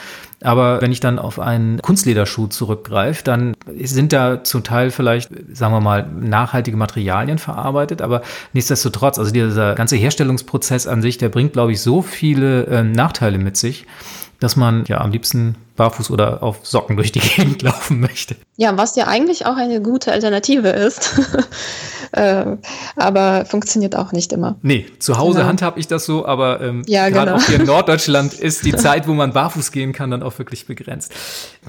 Aber 0.43 0.81
wenn 0.81 0.91
ich 0.91 0.99
dann 0.99 1.17
auf 1.17 1.39
einen 1.39 1.81
Kunstlederschuh 1.81 2.47
zurückgreife, 2.47 3.23
dann 3.23 3.55
sind 3.81 4.13
da 4.13 4.43
zum 4.43 4.63
Teil 4.63 4.91
vielleicht, 4.91 5.31
sagen 5.53 5.73
wir 5.73 5.81
mal, 5.81 6.07
nachhaltige 6.07 6.77
Materialien 6.77 7.39
verarbeitet. 7.39 8.01
Aber 8.03 8.21
nichtsdestotrotz, 8.53 9.17
also 9.17 9.31
dieser 9.31 9.73
ganze 9.73 9.95
Herstellungsprozess 9.95 10.85
an 10.85 11.01
sich, 11.01 11.17
der 11.17 11.29
bringt, 11.29 11.53
glaube 11.53 11.71
ich, 11.71 11.81
so 11.81 12.03
viele 12.03 12.65
äh, 12.67 12.83
Nachteile 12.83 13.39
mit 13.39 13.57
sich, 13.57 13.87
dass 14.39 14.55
man 14.55 14.85
ja 14.87 15.01
am 15.01 15.11
liebsten 15.11 15.55
barfuß 15.77 16.11
oder 16.11 16.43
auf 16.43 16.59
Socken 16.63 16.97
durch 16.97 17.11
die 17.11 17.19
Gegend 17.35 17.61
laufen 17.61 17.99
möchte. 17.99 18.35
Ja, 18.57 18.75
was 18.77 18.95
ja 18.95 19.07
eigentlich 19.07 19.45
auch 19.45 19.55
eine 19.55 19.81
gute 19.81 20.11
Alternative 20.11 20.69
ist. 20.69 21.19
äh, 22.11 22.57
aber 22.95 23.45
funktioniert 23.45 23.95
auch 23.95 24.11
nicht 24.11 24.33
immer. 24.33 24.57
Nee, 24.61 24.87
zu 24.99 25.17
Hause 25.17 25.39
genau. 25.39 25.49
handhab 25.49 25.77
ich 25.77 25.87
das 25.87 26.05
so, 26.05 26.25
aber 26.25 26.61
ähm, 26.61 26.83
ja, 26.87 27.09
gerade 27.09 27.31
genau. 27.31 27.41
auch 27.41 27.47
hier 27.47 27.59
in 27.59 27.65
Norddeutschland 27.67 28.33
ist 28.33 28.65
die 28.65 28.75
Zeit, 28.75 29.07
wo 29.07 29.13
man 29.13 29.33
barfuß 29.33 29.71
gehen 29.71 29.93
kann, 29.93 30.11
dann 30.11 30.23
auch 30.23 30.37
wirklich 30.39 30.65
begrenzt. 30.65 31.13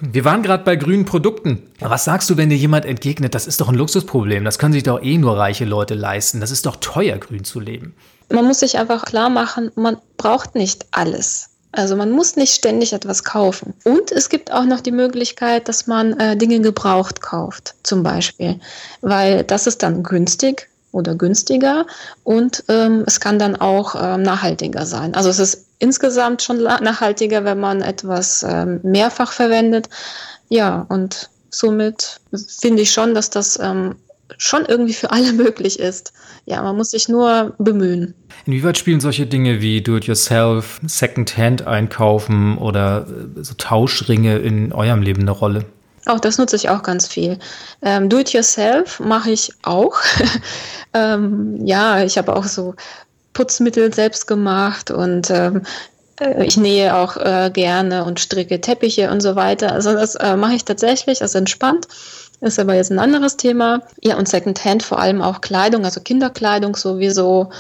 Wir 0.01 0.25
waren 0.25 0.43
gerade 0.43 0.65
bei 0.65 0.77
grünen 0.77 1.05
Produkten. 1.05 1.63
Was 1.81 2.05
sagst 2.05 2.29
du, 2.31 2.37
wenn 2.37 2.51
dir 2.51 2.57
jemand 2.57 2.85
entgegnet, 2.87 3.35
das 3.35 3.47
ist 3.47 3.61
doch 3.61 3.69
ein 3.69 3.75
Luxusproblem, 3.75 4.45
das 4.45 4.59
können 4.59 4.73
sich 4.73 4.83
doch 4.83 5.03
eh 5.03 5.19
nur 5.19 5.37
reiche 5.37 5.65
Leute 5.65 5.95
leisten, 5.95 6.41
das 6.41 6.51
ist 6.51 6.67
doch 6.67 6.77
teuer, 6.77 7.19
grün 7.19 7.45
zu 7.45 7.61
leben? 7.61 7.95
Man 8.31 8.47
muss 8.47 8.61
sich 8.61 8.79
einfach 8.79 9.05
klar 9.05 9.31
machen, 9.31 9.71
man 9.75 9.97
braucht 10.17 10.55
nicht 10.55 10.87
alles. 10.91 11.51
Also 11.73 11.97
man 11.97 12.11
muss 12.11 12.37
nicht 12.37 12.55
ständig 12.55 12.93
etwas 12.93 13.25
kaufen. 13.25 13.75
Und 13.85 14.11
es 14.11 14.29
gibt 14.29 14.53
auch 14.53 14.65
noch 14.65 14.81
die 14.81 14.93
Möglichkeit, 14.93 15.69
dass 15.69 15.87
man 15.87 16.19
äh, 16.19 16.37
Dinge 16.37 16.61
gebraucht 16.61 17.21
kauft, 17.21 17.75
zum 17.83 18.03
Beispiel, 18.03 18.59
weil 19.03 19.45
das 19.45 19.67
ist 19.67 19.83
dann 19.83 20.03
günstig 20.03 20.69
oder 20.93 21.15
günstiger 21.15 21.87
und 22.25 22.65
ähm, 22.69 23.05
es 23.07 23.21
kann 23.21 23.39
dann 23.39 23.57
auch 23.57 23.95
ähm, 24.01 24.23
nachhaltiger 24.23 24.87
sein. 24.87 25.15
Also 25.15 25.29
es 25.29 25.39
ist 25.39 25.67
insgesamt 25.79 26.43
schon 26.43 26.63
nachhaltiger, 26.63 27.45
wenn 27.45 27.61
man 27.61 27.83
etwas 27.83 28.43
ähm, 28.43 28.81
mehrfach 28.83 29.33
verwendet. 29.33 29.89
Ja, 30.49 30.87
und 30.89 31.29
somit 31.51 32.21
finde 32.33 32.83
ich 32.83 32.91
schon, 32.91 33.15
dass 33.15 33.31
das 33.31 33.59
ähm, 33.61 33.97
schon 34.37 34.65
irgendwie 34.67 34.95
für 34.95 35.11
alle 35.11 35.33
möglich 35.45 35.79
ist. 35.79 36.13
Ja, 36.45 36.63
man 36.63 36.77
muss 36.77 36.91
sich 36.91 37.09
nur 37.09 37.55
bemühen. 37.59 38.15
Inwieweit 38.47 38.79
spielen 38.79 39.01
solche 39.01 39.27
Dinge 39.27 39.61
wie 39.61 39.81
Do-it-yourself, 39.81 40.81
Second-Hand 40.87 41.67
einkaufen 41.67 42.59
oder 42.59 43.07
äh, 43.07 43.43
so 43.43 43.55
Tauschringe 43.55 44.39
in 44.39 44.73
eurem 44.73 45.03
Leben 45.03 45.23
eine 45.23 45.31
Rolle? 45.31 45.65
Auch 46.07 46.21
das 46.21 46.39
nutze 46.39 46.57
ich 46.57 46.71
auch 46.71 46.83
ganz 46.83 47.07
viel. 47.07 47.39
Ähm, 47.83 48.09
Do-it-yourself 48.09 49.01
mache 49.01 49.31
ich 49.31 49.53
auch. 49.63 50.01
ähm, 50.95 51.67
ja, 51.67 52.03
ich 52.03 52.17
habe 52.17 52.35
auch 52.35 52.45
so 52.45 52.75
Putzmittel 53.35 53.93
selbst 53.93 54.27
gemacht 54.27 54.91
und 54.91 55.31
ähm, 55.31 55.63
äh, 56.21 56.45
ich 56.45 56.57
nähe 56.57 56.97
auch 56.97 57.17
äh, 57.17 57.51
gerne 57.53 58.05
und 58.05 58.21
stricke 58.21 58.61
Teppiche 58.61 59.11
und 59.11 59.21
so 59.21 59.37
weiter. 59.37 59.73
Also 59.73 59.93
das 59.93 60.15
äh, 60.15 60.37
mache 60.37 60.55
ich 60.55 60.65
tatsächlich, 60.65 61.23
also 61.23 61.39
entspannt. 61.39 61.89
Ist 62.41 62.59
aber 62.59 62.75
jetzt 62.75 62.91
ein 62.91 62.99
anderes 62.99 63.37
Thema. 63.37 63.83
Ja, 64.01 64.17
und 64.17 64.29
Secondhand 64.29 64.83
vor 64.83 64.99
allem 65.01 65.23
auch 65.23 65.41
Kleidung, 65.41 65.85
also 65.85 66.01
Kinderkleidung 66.01 66.77
sowieso. 66.77 67.51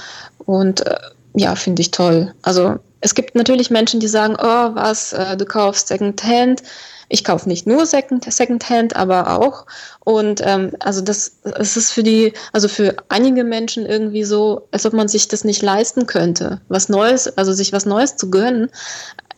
Und 0.44 0.86
äh, 0.86 0.96
ja, 1.34 1.54
finde 1.56 1.82
ich 1.82 1.90
toll. 1.90 2.32
Also 2.42 2.76
es 3.00 3.14
gibt 3.14 3.34
natürlich 3.34 3.70
Menschen, 3.70 4.00
die 4.00 4.08
sagen, 4.08 4.36
oh, 4.38 4.74
was, 4.74 5.12
äh, 5.12 5.36
du 5.36 5.44
kaufst 5.44 5.88
Secondhand. 5.88 6.62
Ich 7.08 7.24
kaufe 7.24 7.48
nicht 7.48 7.66
nur 7.66 7.86
Second, 7.86 8.30
Secondhand, 8.30 8.94
aber 8.94 9.38
auch. 9.38 9.66
Und 10.04 10.42
ähm, 10.44 10.72
also 10.80 11.00
das 11.00 11.38
es 11.42 11.76
ist 11.76 11.90
für 11.90 12.02
die, 12.02 12.34
also 12.52 12.68
für 12.68 12.96
einige 13.08 13.44
Menschen 13.44 13.86
irgendwie 13.86 14.24
so, 14.24 14.68
als 14.72 14.84
ob 14.84 14.92
man 14.92 15.08
sich 15.08 15.26
das 15.26 15.42
nicht 15.42 15.62
leisten 15.62 16.06
könnte, 16.06 16.60
was 16.68 16.88
Neues, 16.88 17.38
also 17.38 17.52
sich 17.52 17.72
was 17.72 17.86
Neues 17.86 18.16
zu 18.16 18.30
gönnen 18.30 18.70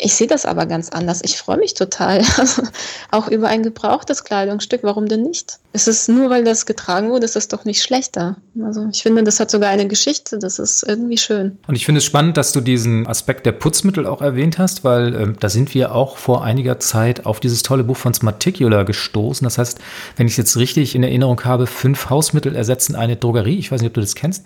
Ich 0.01 0.15
sehe 0.15 0.27
das 0.27 0.47
aber 0.47 0.67
ganz 0.67 0.89
anders. 0.89 1.21
Ich 1.23 1.37
freue 1.37 1.59
mich 1.59 1.75
total. 1.75 2.23
Also 2.41 2.63
auch 3.11 3.29
über 3.29 3.49
ein 3.49 3.63
gebrauchtes 3.63 4.25
Kleidungsstück. 4.25 4.81
Warum 4.83 5.07
denn 5.07 5.23
nicht? 5.23 5.59
Es 5.75 5.87
ist 5.87 6.09
nur, 6.09 6.31
weil 6.31 6.43
das 6.43 6.65
getragen 6.65 7.11
wurde, 7.11 7.27
ist 7.27 7.37
das 7.37 7.49
doch 7.49 7.65
nicht 7.65 7.83
schlechter. 7.83 8.37
Also 8.65 8.89
ich 8.91 9.03
finde, 9.03 9.23
das 9.23 9.41
hat 9.41 9.51
sogar 9.51 9.69
eine 9.69 9.87
Geschichte. 9.87 10.39
Das 10.39 10.59
ist 10.59 10.83
irgendwie 10.89 11.19
schön. 11.19 11.59
Und 11.67 11.75
ich 11.75 11.85
finde 11.85 11.99
es 11.99 12.05
spannend, 12.05 12.39
dass 12.39 12.53
du 12.53 12.63
diesen 12.63 13.07
Aspekt 13.07 13.45
der 13.45 13.53
Putzmittel 13.53 14.07
auch 14.07 14.23
erwähnt 14.23 14.59
hast, 14.59 14.85
weil 14.85 15.15
ähm, 15.15 15.37
da 15.39 15.51
sind 15.51 15.75
wir 15.75 15.95
auch 15.95 16.17
vor 16.17 16.43
einiger 16.43 16.81
Zeit 16.81 17.27
auf 17.27 17.41
dieses 17.41 17.63
tolle 17.63 17.85
Buch 17.85 17.97
von 17.97 18.15
Smarticula 18.15 18.85
gestoßen. 18.85 19.45
Das 19.45 19.59
heißt, 19.59 19.79
wenn 20.17 20.27
ich 20.27 20.35
es 20.35 20.39
jetzt 20.39 20.57
richtig 20.57 20.95
in 20.95 21.03
Erinnerung 21.03 21.45
habe, 21.45 21.67
fünf 21.67 22.09
Hausmittel 22.09 22.57
ersetzen 22.57 22.95
eine 22.97 23.17
Drogerie. 23.17 23.59
Ich 23.59 23.71
weiß 23.71 23.83
nicht, 23.83 23.91
ob 23.91 23.95
du 23.95 24.01
das 24.01 24.15
kennst 24.15 24.45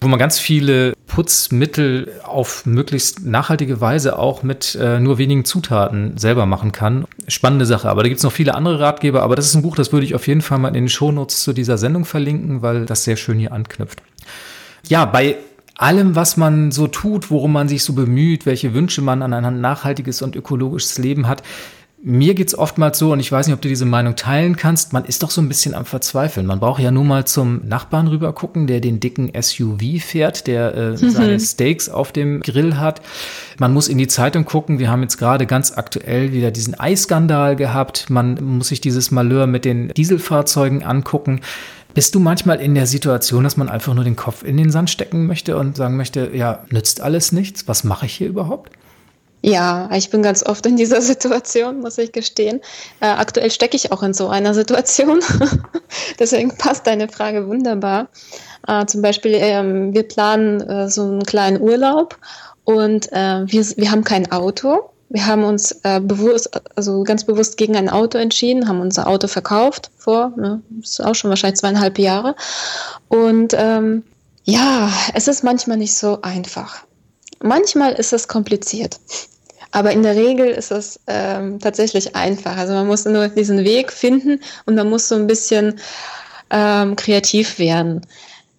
wo 0.00 0.08
man 0.08 0.18
ganz 0.18 0.38
viele 0.38 0.94
Putzmittel 1.16 2.12
auf 2.24 2.66
möglichst 2.66 3.24
nachhaltige 3.24 3.80
Weise 3.80 4.18
auch 4.18 4.42
mit 4.42 4.74
äh, 4.74 5.00
nur 5.00 5.16
wenigen 5.16 5.46
Zutaten 5.46 6.18
selber 6.18 6.44
machen 6.44 6.72
kann. 6.72 7.06
Spannende 7.26 7.64
Sache. 7.64 7.88
Aber 7.88 8.02
da 8.02 8.10
gibt 8.10 8.18
es 8.18 8.22
noch 8.22 8.32
viele 8.32 8.54
andere 8.54 8.80
Ratgeber. 8.80 9.22
Aber 9.22 9.34
das 9.34 9.46
ist 9.46 9.54
ein 9.54 9.62
Buch, 9.62 9.76
das 9.76 9.94
würde 9.94 10.04
ich 10.04 10.14
auf 10.14 10.26
jeden 10.26 10.42
Fall 10.42 10.58
mal 10.58 10.68
in 10.68 10.74
den 10.74 10.88
Shownotes 10.90 11.42
zu 11.42 11.54
dieser 11.54 11.78
Sendung 11.78 12.04
verlinken, 12.04 12.60
weil 12.60 12.84
das 12.84 13.04
sehr 13.04 13.16
schön 13.16 13.38
hier 13.38 13.52
anknüpft. 13.52 14.02
Ja, 14.88 15.06
bei 15.06 15.38
allem, 15.78 16.16
was 16.16 16.36
man 16.36 16.70
so 16.70 16.86
tut, 16.86 17.30
worum 17.30 17.50
man 17.50 17.66
sich 17.66 17.82
so 17.82 17.94
bemüht, 17.94 18.44
welche 18.44 18.74
Wünsche 18.74 19.00
man 19.00 19.22
an 19.22 19.32
ein 19.32 19.58
nachhaltiges 19.62 20.20
und 20.20 20.36
ökologisches 20.36 20.98
Leben 20.98 21.28
hat, 21.28 21.42
mir 22.08 22.34
geht 22.34 22.46
es 22.46 22.56
oftmals 22.56 23.00
so, 23.00 23.10
und 23.10 23.18
ich 23.18 23.32
weiß 23.32 23.48
nicht, 23.48 23.54
ob 23.54 23.60
du 23.60 23.68
diese 23.68 23.84
Meinung 23.84 24.14
teilen 24.14 24.54
kannst, 24.54 24.92
man 24.92 25.04
ist 25.04 25.24
doch 25.24 25.30
so 25.30 25.40
ein 25.40 25.48
bisschen 25.48 25.74
am 25.74 25.84
Verzweifeln. 25.84 26.46
Man 26.46 26.60
braucht 26.60 26.80
ja 26.80 26.92
nur 26.92 27.02
mal 27.02 27.24
zum 27.26 27.66
Nachbarn 27.66 28.06
rüber 28.06 28.32
gucken, 28.32 28.68
der 28.68 28.78
den 28.78 29.00
dicken 29.00 29.32
SUV 29.34 30.00
fährt, 30.00 30.46
der 30.46 30.72
äh, 30.72 30.90
mhm. 30.90 31.10
seine 31.10 31.40
Steaks 31.40 31.88
auf 31.88 32.12
dem 32.12 32.42
Grill 32.42 32.76
hat. 32.76 33.02
Man 33.58 33.72
muss 33.72 33.88
in 33.88 33.98
die 33.98 34.06
Zeitung 34.06 34.44
gucken. 34.44 34.78
Wir 34.78 34.88
haben 34.88 35.02
jetzt 35.02 35.18
gerade 35.18 35.46
ganz 35.46 35.76
aktuell 35.76 36.32
wieder 36.32 36.52
diesen 36.52 36.78
Eisskandal 36.78 37.56
gehabt. 37.56 38.08
Man 38.08 38.36
muss 38.40 38.68
sich 38.68 38.80
dieses 38.80 39.10
Malheur 39.10 39.48
mit 39.48 39.64
den 39.64 39.88
Dieselfahrzeugen 39.88 40.84
angucken. 40.84 41.40
Bist 41.92 42.14
du 42.14 42.20
manchmal 42.20 42.60
in 42.60 42.76
der 42.76 42.86
Situation, 42.86 43.42
dass 43.42 43.56
man 43.56 43.68
einfach 43.68 43.94
nur 43.94 44.04
den 44.04 44.14
Kopf 44.14 44.44
in 44.44 44.56
den 44.56 44.70
Sand 44.70 44.90
stecken 44.90 45.26
möchte 45.26 45.56
und 45.56 45.76
sagen 45.76 45.96
möchte, 45.96 46.30
ja, 46.32 46.62
nützt 46.70 47.00
alles 47.00 47.32
nichts? 47.32 47.66
Was 47.66 47.82
mache 47.82 48.06
ich 48.06 48.12
hier 48.12 48.28
überhaupt? 48.28 48.70
Ja, 49.48 49.88
ich 49.92 50.10
bin 50.10 50.22
ganz 50.22 50.44
oft 50.44 50.66
in 50.66 50.76
dieser 50.76 51.00
Situation, 51.12 51.78
muss 51.78 51.98
ich 51.98 52.10
gestehen. 52.10 52.60
Äh, 53.00 53.06
aktuell 53.06 53.52
stecke 53.52 53.76
ich 53.76 53.92
auch 53.92 54.02
in 54.02 54.12
so 54.12 54.26
einer 54.26 54.54
Situation. 54.54 55.20
Deswegen 56.18 56.58
passt 56.58 56.88
deine 56.88 57.08
Frage 57.08 57.46
wunderbar. 57.46 58.08
Äh, 58.66 58.86
zum 58.86 59.02
Beispiel, 59.02 59.34
ähm, 59.36 59.94
wir 59.94 60.02
planen 60.02 60.60
äh, 60.62 60.90
so 60.90 61.02
einen 61.02 61.22
kleinen 61.22 61.60
Urlaub 61.60 62.18
und 62.64 63.12
äh, 63.12 63.46
wir, 63.46 63.64
wir 63.76 63.90
haben 63.92 64.02
kein 64.02 64.32
Auto. 64.32 64.90
Wir 65.10 65.26
haben 65.26 65.44
uns 65.44 65.70
äh, 65.84 66.00
bewusst, 66.00 66.50
also 66.74 67.04
ganz 67.04 67.22
bewusst 67.22 67.56
gegen 67.56 67.76
ein 67.76 67.88
Auto 67.88 68.18
entschieden, 68.18 68.68
haben 68.68 68.80
unser 68.80 69.06
Auto 69.06 69.28
verkauft 69.28 69.92
vor, 69.96 70.32
ne, 70.36 70.60
ist 70.82 71.00
auch 71.00 71.14
schon 71.14 71.30
wahrscheinlich 71.30 71.60
zweieinhalb 71.60 72.00
Jahre. 72.00 72.34
Und 73.06 73.54
ähm, 73.56 74.02
ja, 74.42 74.90
es 75.14 75.28
ist 75.28 75.44
manchmal 75.44 75.76
nicht 75.76 75.96
so 75.96 76.22
einfach. 76.22 76.78
Manchmal 77.40 77.92
ist 77.92 78.12
es 78.12 78.26
kompliziert. 78.26 78.98
Aber 79.72 79.92
in 79.92 80.02
der 80.02 80.16
Regel 80.16 80.46
ist 80.46 80.70
es 80.70 81.00
ähm, 81.06 81.58
tatsächlich 81.58 82.16
einfach. 82.16 82.56
Also 82.56 82.74
man 82.74 82.86
muss 82.86 83.04
nur 83.04 83.28
diesen 83.28 83.64
Weg 83.64 83.92
finden 83.92 84.40
und 84.64 84.74
man 84.74 84.88
muss 84.88 85.08
so 85.08 85.14
ein 85.14 85.26
bisschen 85.26 85.78
ähm, 86.50 86.96
kreativ 86.96 87.58
werden. 87.58 88.06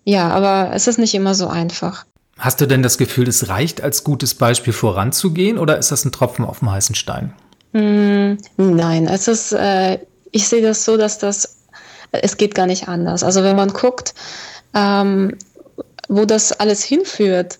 Ja, 0.04 0.30
aber 0.30 0.72
es 0.74 0.88
ist 0.88 1.00
nicht 1.00 1.16
immer 1.16 1.34
so 1.36 1.48
einfach. 1.48 2.06
Hast 2.38 2.62
du 2.62 2.68
denn 2.68 2.84
das 2.84 2.98
Gefühl, 2.98 3.28
es 3.28 3.50
reicht 3.50 3.82
als 3.82 4.04
gutes 4.04 4.36
Beispiel 4.36 4.74
voranzugehen 4.74 5.58
oder 5.58 5.78
ist 5.78 5.92
das 5.92 6.06
ein 6.06 6.12
Tropfen 6.12 6.46
auf 6.46 6.60
dem 6.60 6.72
heißen 6.72 6.96
Stein? 6.96 7.34
Mm, 7.74 8.38
nein, 8.58 9.08
es 9.08 9.28
ist, 9.28 9.54
äh, 9.54 10.00
ich 10.32 10.48
sehe 10.48 10.62
das 10.62 10.86
so, 10.86 10.98
dass 10.98 11.18
das, 11.18 11.58
es 12.12 12.38
geht 12.38 12.54
gar 12.54 12.68
nicht 12.68 12.88
anders. 12.88 13.24
Also 13.24 13.44
wenn 13.44 13.56
man 13.56 13.70
guckt, 13.70 14.14
ähm, 14.74 15.36
wo 16.08 16.26
das 16.26 16.52
alles 16.54 16.84
hinführt, 16.84 17.60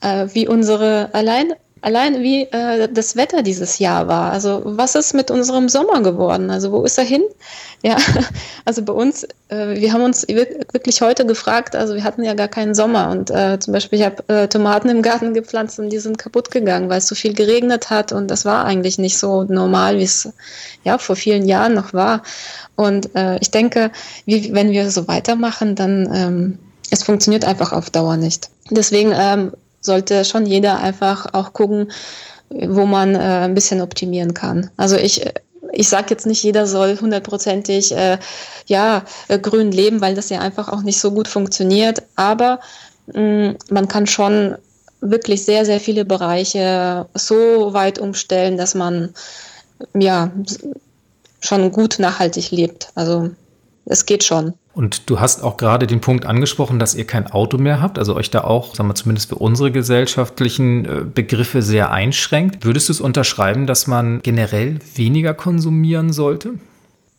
äh, 0.00 0.28
wie 0.32 0.46
unsere 0.46 1.12
allein 1.14 1.54
allein 1.84 2.22
wie 2.22 2.42
äh, 2.44 2.88
das 2.90 3.14
Wetter 3.14 3.42
dieses 3.42 3.78
Jahr 3.78 4.08
war. 4.08 4.32
Also 4.32 4.62
was 4.64 4.94
ist 4.94 5.12
mit 5.12 5.30
unserem 5.30 5.68
Sommer 5.68 6.02
geworden? 6.02 6.50
Also 6.50 6.72
wo 6.72 6.82
ist 6.82 6.96
er 6.96 7.04
hin? 7.04 7.22
Ja, 7.82 7.96
also 8.64 8.82
bei 8.82 8.94
uns, 8.94 9.24
äh, 9.48 9.78
wir 9.78 9.92
haben 9.92 10.02
uns 10.02 10.26
wirklich 10.26 11.02
heute 11.02 11.26
gefragt, 11.26 11.76
also 11.76 11.94
wir 11.94 12.02
hatten 12.02 12.24
ja 12.24 12.32
gar 12.32 12.48
keinen 12.48 12.74
Sommer 12.74 13.10
und 13.10 13.30
äh, 13.30 13.58
zum 13.58 13.74
Beispiel 13.74 13.98
ich 13.98 14.04
habe 14.06 14.24
äh, 14.28 14.48
Tomaten 14.48 14.88
im 14.88 15.02
Garten 15.02 15.34
gepflanzt 15.34 15.78
und 15.78 15.90
die 15.90 15.98
sind 15.98 16.16
kaputt 16.16 16.50
gegangen, 16.50 16.88
weil 16.88 16.98
es 16.98 17.06
so 17.06 17.14
viel 17.14 17.34
geregnet 17.34 17.90
hat 17.90 18.12
und 18.12 18.28
das 18.30 18.46
war 18.46 18.64
eigentlich 18.64 18.98
nicht 18.98 19.18
so 19.18 19.44
normal, 19.44 19.98
wie 19.98 20.04
es 20.04 20.32
ja 20.84 20.96
vor 20.96 21.16
vielen 21.16 21.46
Jahren 21.46 21.74
noch 21.74 21.92
war. 21.92 22.22
Und 22.76 23.14
äh, 23.14 23.38
ich 23.40 23.50
denke, 23.50 23.90
wie, 24.24 24.54
wenn 24.54 24.70
wir 24.70 24.90
so 24.90 25.06
weitermachen, 25.06 25.74
dann 25.74 26.08
ähm, 26.14 26.58
es 26.90 27.02
funktioniert 27.02 27.44
einfach 27.44 27.72
auf 27.72 27.90
Dauer 27.90 28.16
nicht. 28.16 28.48
Deswegen 28.70 29.12
ähm, 29.14 29.52
sollte 29.84 30.24
schon 30.24 30.46
jeder 30.46 30.78
einfach 30.78 31.32
auch 31.32 31.52
gucken, 31.52 31.92
wo 32.50 32.86
man 32.86 33.14
äh, 33.14 33.18
ein 33.18 33.54
bisschen 33.54 33.80
optimieren 33.80 34.34
kann. 34.34 34.70
Also 34.76 34.96
ich 34.96 35.24
ich 35.76 35.88
sage 35.88 36.06
jetzt 36.10 36.26
nicht, 36.26 36.42
jeder 36.42 36.66
soll 36.66 36.98
hundertprozentig 37.00 37.92
äh, 37.92 38.18
ja, 38.66 39.04
äh, 39.28 39.38
grün 39.38 39.72
leben, 39.72 40.00
weil 40.00 40.14
das 40.14 40.30
ja 40.30 40.40
einfach 40.40 40.68
auch 40.68 40.82
nicht 40.82 41.00
so 41.00 41.10
gut 41.10 41.28
funktioniert. 41.28 42.02
Aber 42.16 42.60
mh, 43.12 43.20
mm, 43.20 43.56
man 43.70 43.88
kann 43.88 44.06
schon 44.06 44.56
wirklich 45.00 45.44
sehr, 45.44 45.64
sehr 45.64 45.80
viele 45.80 46.04
Bereiche 46.04 47.06
so 47.14 47.72
weit 47.74 47.98
umstellen, 47.98 48.56
dass 48.56 48.74
man 48.74 49.12
ja 49.92 50.30
schon 51.40 51.72
gut 51.72 51.98
nachhaltig 51.98 52.50
lebt. 52.52 52.88
Also 52.94 53.30
es 53.84 54.06
geht 54.06 54.24
schon. 54.24 54.54
Und 54.74 55.08
du 55.08 55.20
hast 55.20 55.42
auch 55.42 55.56
gerade 55.56 55.86
den 55.86 56.00
Punkt 56.00 56.26
angesprochen, 56.26 56.80
dass 56.80 56.96
ihr 56.96 57.06
kein 57.06 57.28
Auto 57.28 57.58
mehr 57.58 57.80
habt, 57.80 57.96
also 57.98 58.16
euch 58.16 58.30
da 58.30 58.42
auch, 58.42 58.74
sagen 58.74 58.88
wir 58.88 58.96
zumindest 58.96 59.28
für 59.28 59.36
unsere 59.36 59.70
gesellschaftlichen 59.70 60.84
äh, 60.84 61.04
Begriffe 61.04 61.62
sehr 61.62 61.92
einschränkt. 61.92 62.64
Würdest 62.64 62.88
du 62.88 62.92
es 62.92 63.00
unterschreiben, 63.00 63.66
dass 63.68 63.86
man 63.86 64.20
generell 64.22 64.80
weniger 64.96 65.32
konsumieren 65.32 66.12
sollte? 66.12 66.54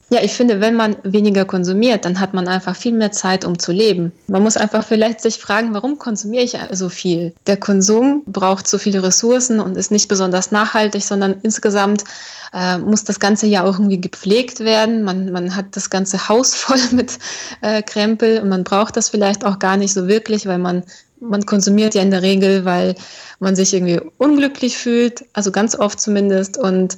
Ja, 0.09 0.21
ich 0.21 0.33
finde, 0.33 0.61
wenn 0.61 0.75
man 0.75 0.95
weniger 1.01 1.45
konsumiert, 1.45 2.05
dann 2.05 2.19
hat 2.19 2.35
man 2.35 2.47
einfach 2.47 2.75
viel 2.75 2.93
mehr 2.93 3.11
Zeit, 3.11 3.43
um 3.43 3.57
zu 3.57 3.71
leben. 3.71 4.11
Man 4.27 4.43
muss 4.43 4.55
einfach 4.55 4.85
vielleicht 4.85 5.19
sich 5.19 5.37
fragen, 5.37 5.73
warum 5.73 5.97
konsumiere 5.97 6.43
ich 6.43 6.55
so 6.73 6.89
viel? 6.89 7.33
Der 7.47 7.57
Konsum 7.57 8.21
braucht 8.27 8.67
so 8.67 8.77
viele 8.77 9.01
Ressourcen 9.01 9.59
und 9.59 9.75
ist 9.75 9.89
nicht 9.89 10.07
besonders 10.07 10.51
nachhaltig, 10.51 11.03
sondern 11.03 11.37
insgesamt 11.41 12.03
äh, 12.53 12.77
muss 12.77 13.03
das 13.03 13.19
ganze 13.19 13.47
ja 13.47 13.63
auch 13.63 13.79
irgendwie 13.79 13.99
gepflegt 13.99 14.59
werden. 14.59 15.03
Man, 15.03 15.31
man 15.31 15.55
hat 15.55 15.75
das 15.75 15.89
ganze 15.89 16.29
Haus 16.29 16.53
voll 16.55 16.81
mit 16.91 17.17
äh, 17.61 17.81
Krempel 17.81 18.41
und 18.41 18.49
man 18.49 18.63
braucht 18.63 18.97
das 18.97 19.09
vielleicht 19.09 19.43
auch 19.43 19.57
gar 19.57 19.75
nicht 19.75 19.93
so 19.93 20.07
wirklich, 20.07 20.45
weil 20.45 20.59
man 20.59 20.83
man 21.19 21.45
konsumiert 21.45 21.95
ja 21.95 22.01
in 22.01 22.11
der 22.11 22.21
Regel, 22.21 22.65
weil 22.65 22.95
man 23.39 23.55
sich 23.55 23.73
irgendwie 23.73 24.01
unglücklich 24.17 24.77
fühlt, 24.77 25.25
also 25.33 25.51
ganz 25.51 25.75
oft 25.75 25.99
zumindest. 25.99 26.57
Und 26.57 26.97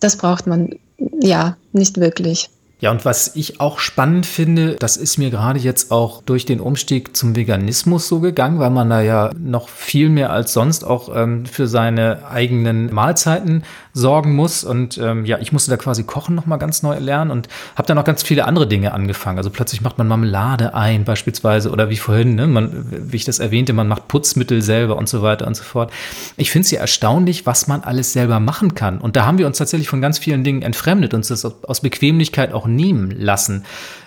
das 0.00 0.16
braucht 0.16 0.46
man 0.46 0.78
ja 1.20 1.56
nicht 1.72 1.98
wirklich. 1.98 2.50
Ja, 2.82 2.90
und 2.90 3.04
was 3.04 3.36
ich 3.36 3.60
auch 3.60 3.78
spannend 3.78 4.26
finde, 4.26 4.74
das 4.74 4.96
ist 4.96 5.16
mir 5.16 5.30
gerade 5.30 5.60
jetzt 5.60 5.92
auch 5.92 6.20
durch 6.20 6.46
den 6.46 6.58
Umstieg 6.58 7.16
zum 7.16 7.36
Veganismus 7.36 8.08
so 8.08 8.18
gegangen, 8.18 8.58
weil 8.58 8.70
man 8.70 8.90
da 8.90 9.00
ja 9.00 9.30
noch 9.38 9.68
viel 9.68 10.08
mehr 10.08 10.30
als 10.30 10.52
sonst 10.52 10.82
auch 10.82 11.14
ähm, 11.14 11.46
für 11.46 11.68
seine 11.68 12.26
eigenen 12.28 12.92
Mahlzeiten 12.92 13.62
sorgen 13.94 14.34
muss. 14.34 14.64
Und 14.64 14.98
ähm, 14.98 15.24
ja, 15.24 15.38
ich 15.38 15.52
musste 15.52 15.70
da 15.70 15.76
quasi 15.76 16.04
Kochen 16.04 16.34
nochmal 16.34 16.58
ganz 16.58 16.82
neu 16.82 16.98
lernen 16.98 17.30
und 17.30 17.48
habe 17.76 17.86
dann 17.86 17.96
noch 17.96 18.04
ganz 18.04 18.22
viele 18.22 18.46
andere 18.46 18.66
Dinge 18.66 18.92
angefangen. 18.92 19.38
Also 19.38 19.50
plötzlich 19.50 19.80
macht 19.80 19.98
man 19.98 20.08
Marmelade 20.08 20.74
ein 20.74 21.04
beispielsweise 21.04 21.70
oder 21.70 21.90
wie 21.90 21.96
vorhin, 21.96 22.34
ne, 22.34 22.46
man, 22.46 22.86
wie 22.90 23.16
ich 23.16 23.24
das 23.24 23.38
erwähnte, 23.38 23.72
man 23.72 23.88
macht 23.88 24.08
Putzmittel 24.08 24.62
selber 24.62 24.96
und 24.96 25.08
so 25.08 25.22
weiter 25.22 25.46
und 25.46 25.56
so 25.56 25.62
fort. 25.62 25.92
Ich 26.36 26.50
finde 26.50 26.64
es 26.64 26.70
ja 26.70 26.80
erstaunlich, 26.80 27.46
was 27.46 27.68
man 27.68 27.82
alles 27.82 28.12
selber 28.12 28.40
machen 28.40 28.74
kann. 28.74 28.98
Und 28.98 29.16
da 29.16 29.26
haben 29.26 29.38
wir 29.38 29.46
uns 29.46 29.58
tatsächlich 29.58 29.88
von 29.88 30.00
ganz 30.00 30.18
vielen 30.18 30.44
Dingen 30.44 30.62
entfremdet, 30.62 31.14
uns 31.14 31.28
das 31.28 31.44
aus 31.44 31.80
Bequemlichkeit 31.80 32.52
auch 32.52 32.66
nehmen 32.66 33.10
lassen. 33.10 33.64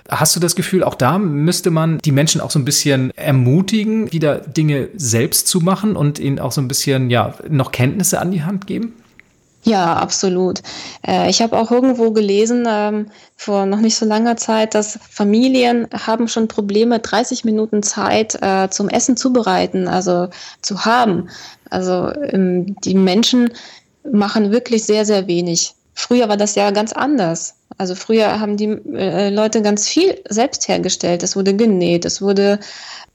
Hast 0.08 0.36
du 0.36 0.40
das 0.40 0.56
Gefühl, 0.56 0.84
auch 0.84 0.94
da 0.94 1.18
müsste 1.18 1.72
man 1.72 1.98
die 1.98 2.12
Menschen 2.12 2.40
auch 2.40 2.52
so 2.52 2.60
ein 2.60 2.66
bisschen 2.66 3.10
ermutigen, 3.18 4.12
wieder 4.12 4.38
Dinge 4.38 4.90
selbst 4.96 5.48
zu 5.48 5.62
machen 5.62 5.96
und 5.96 6.20
ihnen 6.20 6.38
auch 6.38 6.52
so 6.52 6.62
ein 6.62 6.68
bisschen, 6.68 7.10
ja, 7.10 7.34
noch 7.50 7.72
Kenntnisse 7.72 8.20
an 8.20 8.32
die 8.32 8.44
Hand 8.44 8.68
geben? 8.68 8.94
Ja, 9.66 9.96
absolut. 9.96 10.62
Äh, 11.06 11.28
ich 11.28 11.42
habe 11.42 11.58
auch 11.58 11.72
irgendwo 11.72 12.12
gelesen, 12.12 12.66
ähm, 12.70 13.08
vor 13.36 13.66
noch 13.66 13.80
nicht 13.80 13.96
so 13.96 14.06
langer 14.06 14.38
Zeit, 14.38 14.76
dass 14.76 15.00
Familien 15.10 15.88
haben 15.92 16.28
schon 16.28 16.48
Probleme, 16.48 17.00
30 17.00 17.46
Minuten 17.46 17.82
Zeit 17.82 18.38
äh, 18.44 18.70
zum 18.70 18.90
Essen 18.90 19.18
zubereiten, 19.18 19.88
also 19.88 20.28
zu 20.62 20.86
haben. 20.86 21.30
Also 21.72 22.12
ähm, 22.14 22.76
die 22.82 22.94
Menschen 22.94 23.50
machen 24.12 24.52
wirklich 24.52 24.84
sehr, 24.84 25.04
sehr 25.04 25.26
wenig. 25.26 25.74
Früher 25.96 26.30
war 26.30 26.38
das 26.38 26.54
ja 26.54 26.70
ganz 26.70 26.94
anders. 26.94 27.56
Also 27.80 27.96
früher 27.96 28.40
haben 28.40 28.58
die 28.58 28.70
äh, 28.94 29.32
Leute 29.32 29.64
ganz 29.64 29.88
viel 29.88 30.22
selbst 30.30 30.68
hergestellt. 30.68 31.24
Es 31.24 31.36
wurde 31.36 31.56
genäht, 31.56 32.06
es 32.06 32.22
wurde 32.22 32.60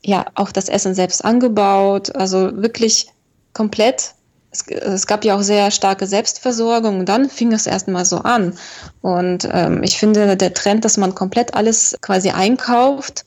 ja 0.02 0.26
auch 0.34 0.50
das 0.50 0.68
Essen 0.68 0.96
selbst 0.96 1.24
angebaut. 1.24 2.12
Also 2.16 2.60
wirklich 2.60 3.06
komplett 3.52 4.14
es, 4.50 4.66
es, 4.66 5.06
gab 5.06 5.24
ja 5.24 5.36
auch 5.36 5.42
sehr 5.42 5.70
starke 5.70 6.06
Selbstversorgung 6.06 7.00
und 7.00 7.08
dann 7.08 7.30
fing 7.30 7.52
es 7.52 7.66
erstmal 7.66 8.04
so 8.04 8.18
an. 8.18 8.54
Und 9.00 9.48
ähm, 9.52 9.82
ich 9.82 9.98
finde, 9.98 10.36
der 10.36 10.54
Trend, 10.54 10.84
dass 10.84 10.96
man 10.96 11.14
komplett 11.14 11.54
alles 11.54 11.96
quasi 12.00 12.30
einkauft, 12.30 13.24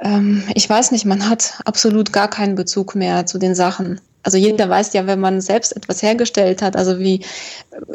ähm, 0.00 0.42
ich 0.54 0.68
weiß 0.68 0.92
nicht, 0.92 1.04
man 1.04 1.28
hat 1.28 1.60
absolut 1.64 2.12
gar 2.12 2.28
keinen 2.28 2.54
Bezug 2.54 2.94
mehr 2.94 3.26
zu 3.26 3.38
den 3.38 3.54
Sachen. 3.54 4.00
Also 4.22 4.36
jeder 4.36 4.68
weiß 4.68 4.92
ja, 4.92 5.06
wenn 5.06 5.20
man 5.20 5.40
selbst 5.40 5.76
etwas 5.76 6.02
hergestellt 6.02 6.60
hat, 6.60 6.76
also 6.76 6.98
wie 6.98 7.24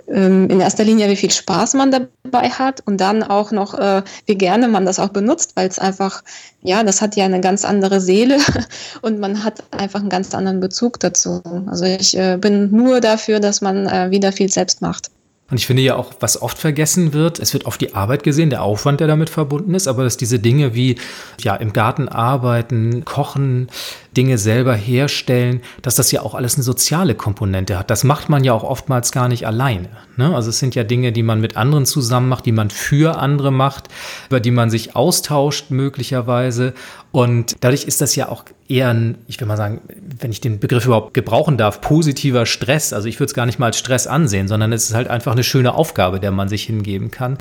ähm, 0.08 0.50
in 0.50 0.60
erster 0.60 0.84
Linie, 0.84 1.10
wie 1.10 1.16
viel 1.16 1.32
Spaß 1.32 1.74
man 1.74 1.92
dabei 1.92 2.50
hat 2.50 2.82
und 2.86 3.00
dann 3.02 3.24
auch 3.24 3.52
noch, 3.52 3.74
äh, 3.78 4.04
wie 4.26 4.36
gerne 4.36 4.68
man 4.68 4.86
das 4.86 5.00
auch 5.00 5.10
benutzt, 5.10 5.52
weil 5.56 5.68
es 5.68 5.80
einfach, 5.80 6.24
ja, 6.62 6.84
das 6.84 7.02
hat 7.02 7.16
ja 7.16 7.26
eine 7.26 7.42
ganz 7.42 7.66
andere 7.66 8.00
Seele 8.00 8.38
und 9.02 9.20
man 9.20 9.44
hat 9.44 9.64
einfach 9.72 10.00
einen 10.00 10.10
ganz 10.10 10.34
anderen 10.34 10.60
Bezug 10.60 11.00
dazu. 11.00 11.42
Also 11.68 11.86
ich 11.86 12.18
äh, 12.18 12.38
bin 12.38 12.72
nur 12.72 13.02
dafür, 13.02 13.40
dass 13.40 13.62
man 13.62 13.88
äh, 13.88 14.10
wieder 14.12 14.32
viel 14.32 14.50
selbst 14.50 14.82
macht. 14.82 15.10
Und 15.54 15.58
ich 15.58 15.68
finde 15.68 15.84
ja 15.84 15.96
auch, 15.98 16.14
was 16.20 16.42
oft 16.42 16.58
vergessen 16.58 17.14
wird, 17.14 17.38
es 17.40 17.54
wird 17.54 17.66
oft 17.66 17.80
die 17.80 17.94
Arbeit 17.94 18.24
gesehen, 18.24 18.50
der 18.50 18.64
Aufwand, 18.64 19.02
der 19.02 19.08
damit 19.08 19.30
verbunden 19.30 19.76
ist, 19.76 19.88
aber 19.88 20.04
dass 20.04 20.18
diese 20.18 20.40
Dinge 20.40 20.74
wie 20.74 20.96
ja 21.42 21.56
im 21.56 21.74
Garten 21.74 22.08
arbeiten, 22.10 23.06
kochen, 23.06 23.68
Dinge 24.16 24.38
selber 24.38 24.76
herstellen, 24.76 25.62
dass 25.82 25.96
das 25.96 26.12
ja 26.12 26.22
auch 26.22 26.36
alles 26.36 26.56
eine 26.56 26.64
soziale 26.64 27.16
Komponente 27.16 27.78
hat. 27.78 27.90
Das 27.90 28.04
macht 28.04 28.30
man 28.30 28.44
ja 28.44 28.54
auch 28.54 28.64
oftmals 28.64 29.12
gar 29.12 29.28
nicht 29.28 29.48
alleine. 29.48 29.90
Ne? 30.18 30.36
Also 30.36 30.50
es 30.50 30.60
sind 30.60 30.76
ja 30.76 30.84
Dinge, 30.84 31.12
die 31.12 31.24
man 31.24 31.42
mit 31.42 31.58
anderen 31.58 31.86
zusammen 31.86 32.30
macht, 32.30 32.46
die 32.46 32.52
man 32.52 32.70
für 32.70 33.18
andere 33.18 33.52
macht, 33.52 33.90
über 34.30 34.40
die 34.40 34.52
man 34.52 34.70
sich 34.70 34.96
austauscht 34.96 35.72
möglicherweise. 35.72 36.74
Und 37.12 37.56
dadurch 37.62 37.86
ist 37.86 38.02
das 38.02 38.16
ja 38.16 38.30
auch 38.30 38.46
eher 38.68 38.90
ein, 38.90 39.18
ich 39.28 39.40
will 39.40 39.48
mal 39.48 39.58
sagen, 39.58 39.82
wenn 40.20 40.32
ich 40.32 40.42
den 40.42 40.60
Begriff 40.60 40.86
überhaupt 40.86 41.14
gebrauchen 41.14 41.58
darf, 41.58 41.82
positiver 41.82 42.46
Stress. 42.46 42.94
Also 42.94 43.08
ich 43.08 43.20
würde 43.20 43.28
es 43.28 43.34
gar 43.34 43.46
nicht 43.46 43.60
mal 43.60 43.68
als 43.68 43.78
Stress 43.78 44.08
ansehen, 44.08 44.48
sondern 44.48 44.74
es 44.74 44.90
ist 44.90 44.96
halt 44.96 45.08
einfach 45.08 45.34
eine 45.34 45.44
schöne 45.44 45.74
Aufgabe, 45.74 46.20
der 46.20 46.32
man 46.32 46.50
sich 46.50 46.64
hingeben 46.64 47.12
kann. 47.12 47.38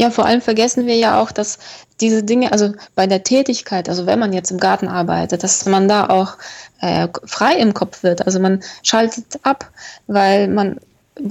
Ja, 0.00 0.08
vor 0.08 0.24
allem 0.24 0.40
vergessen 0.40 0.86
wir 0.86 0.96
ja 0.96 1.20
auch, 1.20 1.30
dass 1.30 1.58
diese 2.00 2.22
Dinge, 2.22 2.52
also 2.52 2.72
bei 2.94 3.06
der 3.06 3.22
Tätigkeit, 3.22 3.86
also 3.86 4.06
wenn 4.06 4.18
man 4.18 4.32
jetzt 4.32 4.50
im 4.50 4.56
Garten 4.56 4.88
arbeitet, 4.88 5.42
dass 5.42 5.66
man 5.66 5.88
da 5.88 6.08
auch 6.08 6.38
äh, 6.80 7.06
frei 7.26 7.56
im 7.56 7.74
Kopf 7.74 8.02
wird. 8.02 8.24
Also 8.24 8.40
man 8.40 8.62
schaltet 8.82 9.26
ab, 9.42 9.70
weil 10.06 10.48
man 10.48 10.80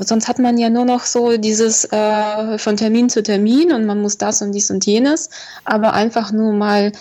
sonst 0.01 0.27
hat 0.27 0.37
man 0.37 0.59
ja 0.59 0.69
nur 0.69 0.85
noch 0.85 1.01
so 1.01 1.37
dieses 1.37 1.85
äh, 1.85 2.59
von 2.59 2.77
Termin 2.77 3.09
zu 3.09 3.23
Termin 3.23 3.71
und 3.73 3.87
man 3.87 4.03
muss 4.03 4.19
das 4.19 4.43
und 4.43 4.51
dies 4.51 4.69
und 4.69 4.85
jenes, 4.85 5.31
aber 5.65 5.93
einfach 5.93 6.31
nur 6.31 6.53
mal 6.53 6.91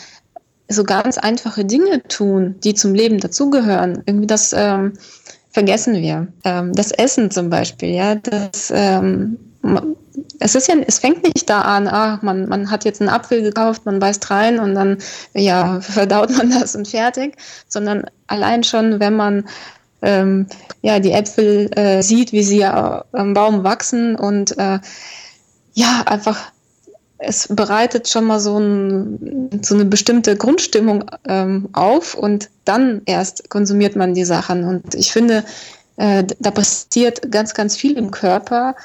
so 0.68 0.84
ganz 0.84 1.18
einfache 1.18 1.66
Dinge 1.66 2.02
tun, 2.04 2.54
die 2.64 2.72
zum 2.72 2.94
Leben 2.94 3.20
dazugehören. 3.20 4.04
Irgendwie 4.06 4.26
das 4.26 4.54
ähm, 4.56 4.94
vergessen 5.50 5.96
wir. 5.96 6.28
Ähm, 6.44 6.72
das 6.72 6.92
Essen 6.92 7.30
zum 7.30 7.50
Beispiel, 7.50 7.90
ja, 7.90 8.14
das 8.14 8.72
ähm, 8.74 9.36
es 10.40 10.54
ist 10.54 10.68
ja, 10.68 10.74
es 10.86 10.98
fängt 10.98 11.22
nicht 11.22 11.48
da 11.48 11.62
an, 11.62 11.88
ah, 11.88 12.18
man, 12.22 12.48
man 12.48 12.70
hat 12.70 12.84
jetzt 12.84 13.00
einen 13.00 13.10
Apfel 13.10 13.42
gekauft, 13.42 13.86
man 13.86 13.98
beißt 13.98 14.30
rein 14.30 14.58
und 14.58 14.74
dann 14.74 14.98
ja, 15.34 15.80
verdaut 15.80 16.30
man 16.36 16.50
das 16.50 16.74
und 16.74 16.88
fertig, 16.88 17.36
sondern 17.68 18.04
allein 18.26 18.64
schon, 18.64 19.00
wenn 19.00 19.16
man 19.16 19.48
ähm, 20.02 20.46
ja, 20.82 21.00
die 21.00 21.12
Äpfel 21.12 21.70
äh, 21.76 22.02
sieht, 22.02 22.32
wie 22.32 22.42
sie 22.42 22.58
ja 22.58 23.04
am 23.12 23.34
Baum 23.34 23.64
wachsen 23.64 24.14
und 24.14 24.56
äh, 24.58 24.78
ja, 25.74 26.02
einfach 26.06 26.52
es 27.18 27.48
bereitet 27.50 28.08
schon 28.08 28.24
mal 28.24 28.38
so, 28.38 28.58
ein, 28.58 29.60
so 29.62 29.74
eine 29.74 29.84
bestimmte 29.84 30.36
Grundstimmung 30.36 31.04
ähm, 31.26 31.68
auf 31.72 32.14
und 32.14 32.48
dann 32.64 33.02
erst 33.06 33.50
konsumiert 33.50 33.96
man 33.96 34.14
die 34.14 34.24
Sachen. 34.24 34.62
Und 34.62 34.94
ich 34.94 35.12
finde, 35.12 35.44
äh, 35.96 36.24
da 36.38 36.52
passiert 36.52 37.30
ganz, 37.32 37.54
ganz 37.54 37.76
viel 37.76 37.98
im 37.98 38.12
Körper, 38.12 38.76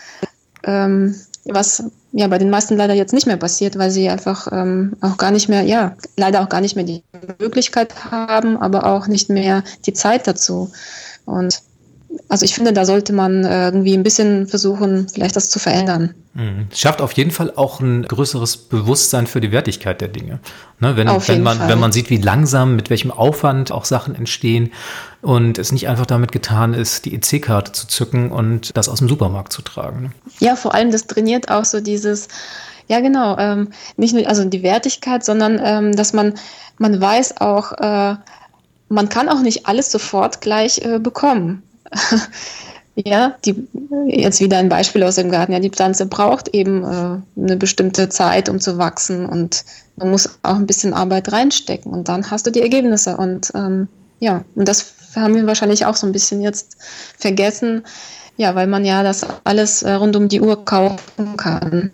ähm, 0.63 1.15
was 1.45 1.83
ja 2.11 2.27
bei 2.27 2.37
den 2.37 2.49
meisten 2.49 2.77
leider 2.77 2.93
jetzt 2.93 3.13
nicht 3.13 3.27
mehr 3.27 3.37
passiert, 3.37 3.77
weil 3.77 3.91
sie 3.91 4.09
einfach 4.09 4.47
ähm, 4.51 4.95
auch 5.01 5.17
gar 5.17 5.31
nicht 5.31 5.49
mehr, 5.49 5.63
ja, 5.63 5.95
leider 6.15 6.41
auch 6.41 6.49
gar 6.49 6.61
nicht 6.61 6.75
mehr 6.75 6.85
die 6.85 7.03
Möglichkeit 7.39 8.11
haben, 8.11 8.57
aber 8.57 8.85
auch 8.85 9.07
nicht 9.07 9.29
mehr 9.29 9.63
die 9.85 9.93
Zeit 9.93 10.27
dazu. 10.27 10.71
Und 11.25 11.61
also 12.29 12.45
ich 12.45 12.53
finde, 12.53 12.73
da 12.73 12.85
sollte 12.85 13.13
man 13.13 13.43
äh, 13.45 13.65
irgendwie 13.65 13.93
ein 13.93 14.03
bisschen 14.03 14.47
versuchen, 14.47 15.07
vielleicht 15.09 15.35
das 15.35 15.49
zu 15.49 15.59
verändern. 15.59 16.13
Mhm. 16.33 16.67
Schafft 16.73 17.01
auf 17.01 17.11
jeden 17.13 17.31
Fall 17.31 17.53
auch 17.55 17.79
ein 17.79 18.03
größeres 18.03 18.57
Bewusstsein 18.57 19.27
für 19.27 19.39
die 19.39 19.51
Wertigkeit 19.51 20.01
der 20.01 20.07
Dinge. 20.07 20.39
Ne, 20.79 20.97
wenn, 20.97 21.07
wenn, 21.07 21.43
man, 21.43 21.67
wenn 21.67 21.79
man 21.79 21.91
sieht, 21.91 22.09
wie 22.09 22.17
langsam, 22.17 22.75
mit 22.75 22.89
welchem 22.89 23.11
Aufwand 23.11 23.71
auch 23.71 23.85
Sachen 23.85 24.15
entstehen 24.15 24.71
und 25.21 25.57
es 25.57 25.71
nicht 25.71 25.87
einfach 25.87 26.05
damit 26.05 26.31
getan 26.31 26.73
ist, 26.73 27.05
die 27.05 27.13
EC-Karte 27.13 27.71
zu 27.71 27.87
zücken 27.87 28.31
und 28.31 28.75
das 28.75 28.89
aus 28.89 28.99
dem 28.99 29.09
Supermarkt 29.09 29.53
zu 29.53 29.61
tragen. 29.61 30.03
Ne? 30.03 30.11
Ja, 30.39 30.55
vor 30.55 30.73
allem 30.73 30.91
das 30.91 31.05
trainiert 31.05 31.49
auch 31.49 31.65
so 31.65 31.81
dieses, 31.81 32.27
ja 32.87 32.99
genau, 32.99 33.37
ähm, 33.37 33.69
nicht 33.97 34.15
nur 34.15 34.27
also 34.27 34.43
die 34.43 34.63
Wertigkeit, 34.63 35.23
sondern 35.23 35.61
ähm, 35.63 35.95
dass 35.95 36.13
man, 36.13 36.33
man 36.79 36.99
weiß 36.99 37.39
auch, 37.41 37.73
äh, 37.73 38.15
man 38.89 39.09
kann 39.09 39.29
auch 39.29 39.41
nicht 39.41 39.67
alles 39.67 39.91
sofort 39.91 40.41
gleich 40.41 40.79
äh, 40.79 40.99
bekommen. 40.99 41.63
ja, 42.95 43.35
die, 43.45 43.67
jetzt 44.07 44.39
wieder 44.39 44.57
ein 44.57 44.69
Beispiel 44.69 45.03
aus 45.03 45.15
dem 45.15 45.31
Garten. 45.31 45.53
Ja, 45.53 45.59
die 45.59 45.69
Pflanze 45.69 46.05
braucht 46.05 46.49
eben 46.49 46.83
äh, 46.83 47.41
eine 47.41 47.57
bestimmte 47.57 48.09
Zeit, 48.09 48.49
um 48.49 48.59
zu 48.59 48.77
wachsen 48.77 49.25
und 49.25 49.63
man 49.95 50.09
muss 50.09 50.39
auch 50.43 50.55
ein 50.55 50.67
bisschen 50.67 50.93
Arbeit 50.93 51.31
reinstecken 51.31 51.91
und 51.91 52.07
dann 52.07 52.29
hast 52.29 52.47
du 52.47 52.51
die 52.51 52.61
Ergebnisse. 52.61 53.17
Und 53.17 53.51
ähm, 53.55 53.87
ja, 54.19 54.43
und 54.55 54.67
das 54.67 54.93
haben 55.15 55.35
wir 55.35 55.45
wahrscheinlich 55.45 55.85
auch 55.85 55.95
so 55.95 56.07
ein 56.07 56.13
bisschen 56.13 56.41
jetzt 56.41 56.77
vergessen. 57.17 57.83
Ja, 58.35 58.55
weil 58.55 58.65
man 58.65 58.83
ja 58.83 59.03
das 59.03 59.25
alles 59.43 59.83
äh, 59.83 59.91
rund 59.91 60.15
um 60.15 60.27
die 60.27 60.41
Uhr 60.41 60.65
kaufen 60.65 61.37
kann. 61.37 61.91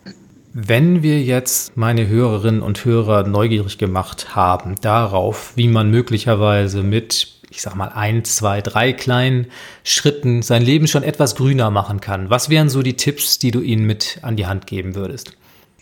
Wenn 0.54 1.04
wir 1.04 1.22
jetzt 1.22 1.76
meine 1.76 2.08
Hörerinnen 2.08 2.62
und 2.62 2.84
Hörer 2.86 3.28
neugierig 3.28 3.78
gemacht 3.78 4.36
haben 4.36 4.76
darauf, 4.82 5.52
wie 5.56 5.68
man 5.68 5.92
möglicherweise 5.92 6.82
mit 6.82 7.39
ich 7.52 7.62
sag 7.62 7.76
mal, 7.76 7.90
ein, 7.90 8.24
zwei, 8.26 8.62
drei 8.62 8.94
kleinen 8.94 9.48
Schritten 9.84 10.42
sein 10.42 10.62
Leben 10.62 10.88
schon 10.88 11.04
etwas 11.04 11.36
grüner 11.36 11.72
machen 11.72 12.02
kann. 12.02 12.30
Was 12.30 12.50
wären 12.50 12.70
so 12.70 12.82
die 12.82 12.96
Tipps, 12.96 13.40
die 13.40 13.52
du 13.52 13.62
ihnen 13.62 13.86
mit 13.86 14.20
an 14.22 14.36
die 14.36 14.48
Hand 14.48 14.68
geben 14.68 14.96
würdest? 14.96 15.34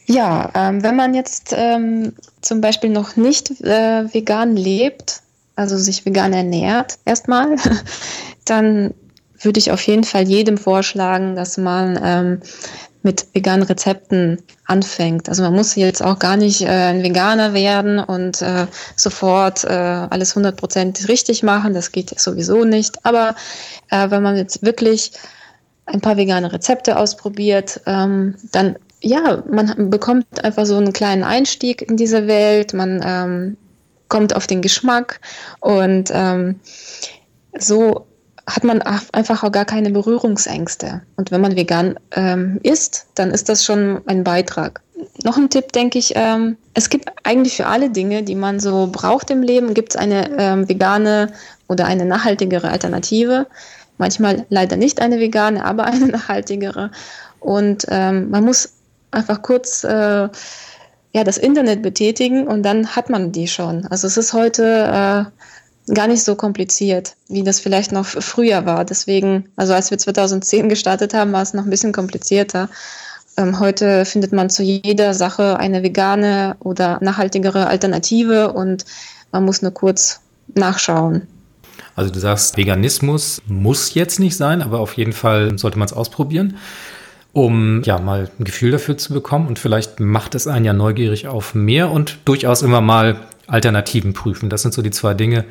Ja, 0.05 0.49
ähm, 0.55 0.83
wenn 0.83 0.95
man 0.95 1.13
jetzt 1.13 1.53
ähm, 1.55 2.13
zum 2.41 2.61
Beispiel 2.61 2.89
noch 2.89 3.17
nicht 3.17 3.51
äh, 3.61 4.13
vegan 4.13 4.55
lebt, 4.55 5.21
also 5.57 5.77
sich 5.77 6.05
vegan 6.05 6.31
ernährt 6.31 6.97
erstmal, 7.03 7.57
dann 8.45 8.93
würde 9.39 9.59
ich 9.59 9.71
auf 9.71 9.81
jeden 9.81 10.05
Fall 10.05 10.27
jedem 10.27 10.57
vorschlagen, 10.57 11.35
dass 11.35 11.57
man 11.57 11.99
ähm, 12.01 12.39
mit 13.07 13.25
veganen 13.33 13.63
Rezepten 13.65 14.43
anfängt. 14.65 15.29
Also 15.29 15.41
man 15.41 15.53
muss 15.53 15.75
jetzt 15.75 16.03
auch 16.03 16.19
gar 16.19 16.35
nicht 16.35 16.61
äh, 16.61 16.67
ein 16.67 17.03
Veganer 17.03 17.53
werden 17.53 17.99
und 17.99 18.41
äh, 18.41 18.67
sofort 18.97 19.63
äh, 19.63 19.69
alles 19.69 20.35
100% 20.35 21.07
richtig 21.07 21.41
machen. 21.41 21.73
Das 21.73 21.93
geht 21.93 22.19
sowieso 22.19 22.65
nicht. 22.65 23.05
Aber 23.05 23.33
äh, 23.91 24.09
wenn 24.09 24.21
man 24.21 24.35
jetzt 24.35 24.61
wirklich 24.61 25.13
ein 25.85 26.01
paar 26.01 26.17
vegane 26.17 26.51
Rezepte 26.51 26.97
ausprobiert, 26.97 27.79
ähm, 27.85 28.35
dann 28.51 28.75
ja, 28.99 29.41
man 29.49 29.89
bekommt 29.89 30.43
einfach 30.43 30.65
so 30.65 30.75
einen 30.75 30.91
kleinen 30.91 31.23
Einstieg 31.23 31.83
in 31.89 31.95
diese 31.95 32.27
Welt. 32.27 32.73
Man 32.73 33.01
ähm, 33.05 33.57
kommt 34.09 34.35
auf 34.35 34.47
den 34.47 34.61
Geschmack 34.61 35.21
und 35.61 36.11
ähm, 36.13 36.59
so 37.57 38.05
hat 38.47 38.63
man 38.63 38.81
einfach 38.81 39.43
auch 39.43 39.51
gar 39.51 39.65
keine 39.65 39.91
Berührungsängste. 39.91 41.01
Und 41.17 41.31
wenn 41.31 41.41
man 41.41 41.57
vegan 41.57 41.99
ähm, 42.11 42.59
isst, 42.63 43.07
dann 43.15 43.31
ist 43.31 43.49
das 43.49 43.65
schon 43.65 44.01
ein 44.05 44.23
Beitrag. 44.23 44.81
Noch 45.23 45.37
ein 45.37 45.49
Tipp, 45.49 45.73
denke 45.73 45.99
ich, 45.99 46.13
ähm, 46.15 46.55
es 46.73 46.89
gibt 46.89 47.09
eigentlich 47.23 47.57
für 47.57 47.67
alle 47.67 47.89
Dinge, 47.89 48.23
die 48.23 48.35
man 48.35 48.61
so 48.61 48.87
braucht 48.89 49.29
im 49.31 49.43
Leben, 49.43 49.73
gibt 49.73 49.91
es 49.91 49.95
eine 49.97 50.31
ähm, 50.39 50.69
vegane 50.69 51.33
oder 51.67 51.85
eine 51.85 52.05
nachhaltigere 52.05 52.69
Alternative. 52.69 53.47
Manchmal 53.97 54.45
leider 54.49 54.77
nicht 54.77 55.01
eine 55.01 55.19
vegane, 55.19 55.65
aber 55.65 55.83
eine 55.85 56.07
nachhaltigere. 56.07 56.91
Und 57.41 57.85
ähm, 57.89 58.29
man 58.29 58.45
muss 58.45 58.73
einfach 59.11 59.41
kurz 59.41 59.83
äh, 59.83 60.29
ja, 61.13 61.23
das 61.23 61.37
Internet 61.37 61.81
betätigen 61.81 62.47
und 62.47 62.63
dann 62.63 62.95
hat 62.95 63.09
man 63.09 63.31
die 63.33 63.47
schon. 63.47 63.85
Also 63.87 64.07
es 64.07 64.17
ist 64.17 64.33
heute 64.33 64.63
äh, 65.27 65.41
gar 65.93 66.07
nicht 66.07 66.23
so 66.23 66.35
kompliziert, 66.35 67.15
wie 67.29 67.43
das 67.43 67.59
vielleicht 67.59 67.91
noch 67.91 68.05
früher 68.05 68.65
war. 68.65 68.85
Deswegen, 68.85 69.49
also 69.55 69.73
als 69.73 69.91
wir 69.91 69.97
2010 69.97 70.69
gestartet 70.69 71.13
haben, 71.13 71.31
war 71.31 71.41
es 71.41 71.53
noch 71.53 71.63
ein 71.63 71.69
bisschen 71.69 71.93
komplizierter. 71.93 72.69
Ähm, 73.37 73.59
heute 73.59 74.05
findet 74.05 74.33
man 74.33 74.49
zu 74.49 74.63
jeder 74.63 75.13
Sache 75.13 75.57
eine 75.57 75.83
vegane 75.83 76.57
oder 76.59 76.97
nachhaltigere 77.01 77.67
Alternative 77.67 78.51
und 78.51 78.85
man 79.31 79.45
muss 79.45 79.61
nur 79.61 79.71
kurz 79.71 80.19
nachschauen. 80.55 81.27
Also 81.95 82.11
du 82.11 82.19
sagst, 82.19 82.57
Veganismus 82.57 83.41
muss 83.47 83.93
jetzt 83.93 84.19
nicht 84.19 84.37
sein, 84.37 84.61
aber 84.61 84.79
auf 84.79 84.93
jeden 84.93 85.13
Fall 85.13 85.57
sollte 85.57 85.79
man 85.79 85.87
es 85.87 85.93
ausprobieren, 85.93 86.57
um 87.33 87.81
ja 87.83 87.99
mal 87.99 88.29
ein 88.39 88.43
Gefühl 88.43 88.71
dafür 88.71 88.97
zu 88.97 89.13
bekommen. 89.13 89.47
Und 89.47 89.57
vielleicht 89.57 89.99
macht 89.99 90.35
es 90.35 90.47
einen 90.47 90.65
ja 90.65 90.73
neugierig 90.73 91.27
auf 91.27 91.55
mehr 91.55 91.91
und 91.91 92.19
durchaus 92.25 92.61
immer 92.61 92.81
mal 92.81 93.27
Alternativen 93.47 94.13
prüfen. 94.13 94.49
Das 94.49 94.61
sind 94.61 94.73
so 94.73 94.81
die 94.81 94.91
zwei 94.91 95.13
Dinge, 95.13 95.45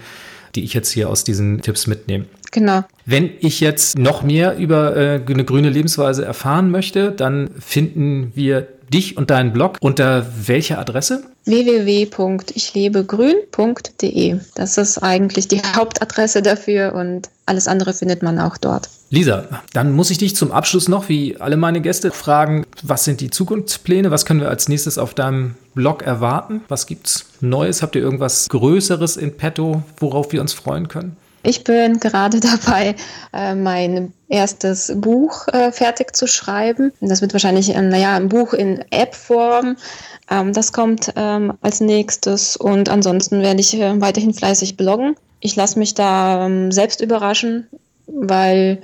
die 0.54 0.64
ich 0.64 0.74
jetzt 0.74 0.90
hier 0.90 1.10
aus 1.10 1.24
diesen 1.24 1.60
Tipps 1.60 1.86
mitnehme. 1.86 2.26
Genau. 2.52 2.84
Wenn 3.04 3.30
ich 3.40 3.60
jetzt 3.60 3.98
noch 3.98 4.22
mehr 4.22 4.56
über 4.56 4.96
äh, 4.96 5.20
eine 5.26 5.44
grüne 5.44 5.68
Lebensweise 5.68 6.24
erfahren 6.24 6.70
möchte, 6.70 7.12
dann 7.12 7.50
finden 7.58 8.32
wir 8.34 8.68
dich 8.92 9.16
und 9.16 9.30
deinen 9.30 9.52
Blog 9.52 9.78
unter 9.80 10.26
welcher 10.46 10.78
Adresse? 10.78 11.24
www.ichlebegrün.de. 11.44 14.40
Das 14.54 14.78
ist 14.78 14.98
eigentlich 14.98 15.48
die 15.48 15.62
Hauptadresse 15.62 16.42
dafür 16.42 16.94
und 16.94 17.28
alles 17.46 17.66
andere 17.68 17.92
findet 17.92 18.22
man 18.22 18.38
auch 18.40 18.56
dort. 18.56 18.88
Lisa, 19.10 19.44
dann 19.72 19.92
muss 19.92 20.10
ich 20.10 20.18
dich 20.18 20.34
zum 20.34 20.50
Abschluss 20.50 20.88
noch, 20.88 21.08
wie 21.08 21.36
alle 21.36 21.56
meine 21.56 21.80
Gäste, 21.80 22.10
fragen, 22.10 22.66
was 22.82 23.04
sind 23.04 23.20
die 23.20 23.30
Zukunftspläne? 23.30 24.10
Was 24.10 24.26
können 24.26 24.40
wir 24.40 24.48
als 24.48 24.68
nächstes 24.68 24.98
auf 24.98 25.14
deinem 25.14 25.54
Blog 25.74 26.02
erwarten? 26.02 26.62
Was 26.66 26.86
gibt's 26.86 27.26
Neues? 27.40 27.82
Habt 27.82 27.94
ihr 27.94 28.02
irgendwas 28.02 28.48
Größeres 28.48 29.16
in 29.16 29.36
petto, 29.36 29.84
worauf 29.98 30.32
wir 30.32 30.40
uns 30.40 30.52
freuen 30.52 30.88
können? 30.88 31.16
Ich 31.46 31.62
bin 31.62 32.00
gerade 32.00 32.40
dabei, 32.66 32.96
äh, 33.32 33.54
mein 33.54 34.12
erstes 34.28 34.92
Buch 34.96 35.46
äh, 35.48 35.70
fertig 35.70 36.16
zu 36.16 36.26
schreiben. 36.26 36.92
Das 37.00 37.22
wird 37.22 37.32
wahrscheinlich, 37.32 37.74
ähm, 37.74 37.88
naja, 37.88 38.16
ein 38.16 38.28
Buch 38.28 38.52
in 38.52 38.84
App-Form. 38.90 39.76
Ähm, 40.28 40.52
das 40.52 40.72
kommt 40.72 41.12
ähm, 41.14 41.52
als 41.62 41.80
nächstes. 41.80 42.56
Und 42.56 42.88
ansonsten 42.88 43.42
werde 43.42 43.60
ich 43.60 43.74
äh, 43.74 44.00
weiterhin 44.00 44.34
fleißig 44.34 44.76
bloggen. 44.76 45.14
Ich 45.38 45.54
lasse 45.54 45.78
mich 45.78 45.94
da 45.94 46.50
selbst 46.70 47.00
überraschen, 47.00 47.68
weil 48.06 48.80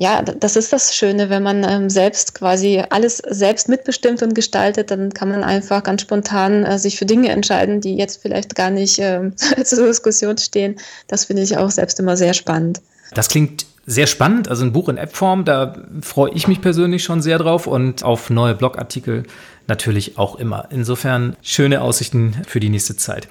ja, 0.00 0.22
das 0.22 0.54
ist 0.54 0.72
das 0.72 0.94
Schöne, 0.94 1.28
wenn 1.28 1.42
man 1.42 1.64
ähm, 1.64 1.90
selbst 1.90 2.32
quasi 2.32 2.80
alles 2.88 3.16
selbst 3.16 3.68
mitbestimmt 3.68 4.22
und 4.22 4.32
gestaltet, 4.32 4.92
dann 4.92 5.12
kann 5.12 5.28
man 5.28 5.42
einfach 5.42 5.82
ganz 5.82 6.02
spontan 6.02 6.64
äh, 6.64 6.78
sich 6.78 6.96
für 6.96 7.04
Dinge 7.04 7.30
entscheiden, 7.30 7.80
die 7.80 7.96
jetzt 7.96 8.22
vielleicht 8.22 8.54
gar 8.54 8.70
nicht 8.70 9.00
äh, 9.00 9.32
zur 9.64 9.88
Diskussion 9.88 10.38
stehen. 10.38 10.76
Das 11.08 11.24
finde 11.24 11.42
ich 11.42 11.56
auch 11.56 11.70
selbst 11.70 11.98
immer 11.98 12.16
sehr 12.16 12.32
spannend. 12.32 12.80
Das 13.12 13.28
klingt 13.28 13.66
sehr 13.86 14.06
spannend, 14.06 14.46
also 14.48 14.64
ein 14.64 14.72
Buch 14.72 14.88
in 14.88 14.98
App-Form, 14.98 15.44
da 15.44 15.74
freue 16.02 16.30
ich 16.32 16.46
mich 16.46 16.60
persönlich 16.60 17.02
schon 17.02 17.20
sehr 17.20 17.38
drauf 17.38 17.66
und 17.66 18.04
auf 18.04 18.30
neue 18.30 18.54
Blogartikel 18.54 19.24
natürlich 19.66 20.16
auch 20.16 20.36
immer. 20.36 20.68
Insofern 20.70 21.36
schöne 21.42 21.80
Aussichten 21.80 22.36
für 22.46 22.60
die 22.60 22.68
nächste 22.68 22.96
Zeit. 22.96 23.26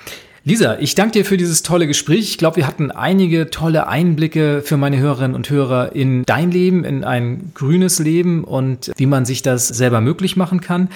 Lisa, 0.48 0.78
ich 0.80 0.96
danke 0.96 1.12
dir 1.12 1.26
für 1.26 1.36
dieses 1.36 1.62
tolle 1.62 1.88
Gespräch. 1.88 2.20
Ich 2.20 2.38
glaube, 2.38 2.56
wir 2.56 2.68
hatten 2.68 2.90
einige 2.90 3.50
tolle 3.50 3.88
Einblicke 3.88 4.62
für 4.64 4.78
meine 4.78 4.98
Hörerinnen 4.98 5.36
und 5.36 5.50
Hörer 5.50 5.94
in 5.94 6.24
dein 6.24 6.52
Leben, 6.52 6.86
in 6.86 7.04
ein 7.04 7.52
grünes 7.54 8.00
Leben 8.00 8.46
und 8.46 8.94
wie 8.96 9.08
man 9.08 9.26
sich 9.26 9.42
das 9.42 9.68
selber 9.68 10.00
möglich 10.00 10.38
machen 10.38 10.62
kann. 10.62 10.88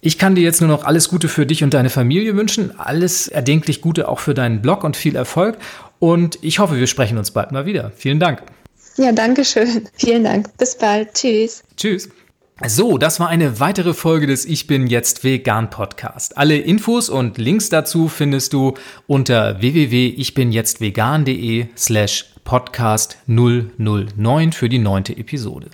Ich 0.00 0.16
kann 0.16 0.34
dir 0.34 0.40
jetzt 0.40 0.62
nur 0.62 0.70
noch 0.70 0.84
alles 0.84 1.10
Gute 1.10 1.28
für 1.28 1.44
dich 1.44 1.62
und 1.62 1.74
deine 1.74 1.90
Familie 1.90 2.34
wünschen, 2.34 2.80
alles 2.80 3.28
erdenklich 3.28 3.82
Gute 3.82 4.08
auch 4.08 4.20
für 4.20 4.32
deinen 4.32 4.62
Blog 4.62 4.84
und 4.84 4.96
viel 4.96 5.16
Erfolg. 5.16 5.58
Und 5.98 6.38
ich 6.40 6.58
hoffe, 6.58 6.78
wir 6.78 6.86
sprechen 6.86 7.18
uns 7.18 7.30
bald 7.30 7.52
mal 7.52 7.66
wieder. 7.66 7.92
Vielen 7.94 8.20
Dank. 8.20 8.42
Ja, 8.96 9.12
danke 9.12 9.44
schön. 9.44 9.86
Vielen 9.98 10.24
Dank. 10.24 10.56
Bis 10.56 10.78
bald. 10.78 11.12
Tschüss. 11.12 11.62
Tschüss. 11.76 12.08
So, 12.62 12.98
das 12.98 13.18
war 13.18 13.28
eine 13.28 13.58
weitere 13.58 13.94
Folge 13.94 14.28
des 14.28 14.44
Ich 14.44 14.68
bin 14.68 14.86
jetzt 14.86 15.24
vegan 15.24 15.70
Podcast. 15.70 16.38
Alle 16.38 16.56
Infos 16.56 17.08
und 17.08 17.36
Links 17.36 17.68
dazu 17.68 18.06
findest 18.06 18.52
du 18.52 18.74
unter 19.08 19.60
www.ichbinjetztvegan.de 19.60 21.66
slash 21.76 22.26
podcast 22.44 23.18
009 23.26 24.52
für 24.52 24.68
die 24.68 24.78
neunte 24.78 25.16
Episode. 25.16 25.66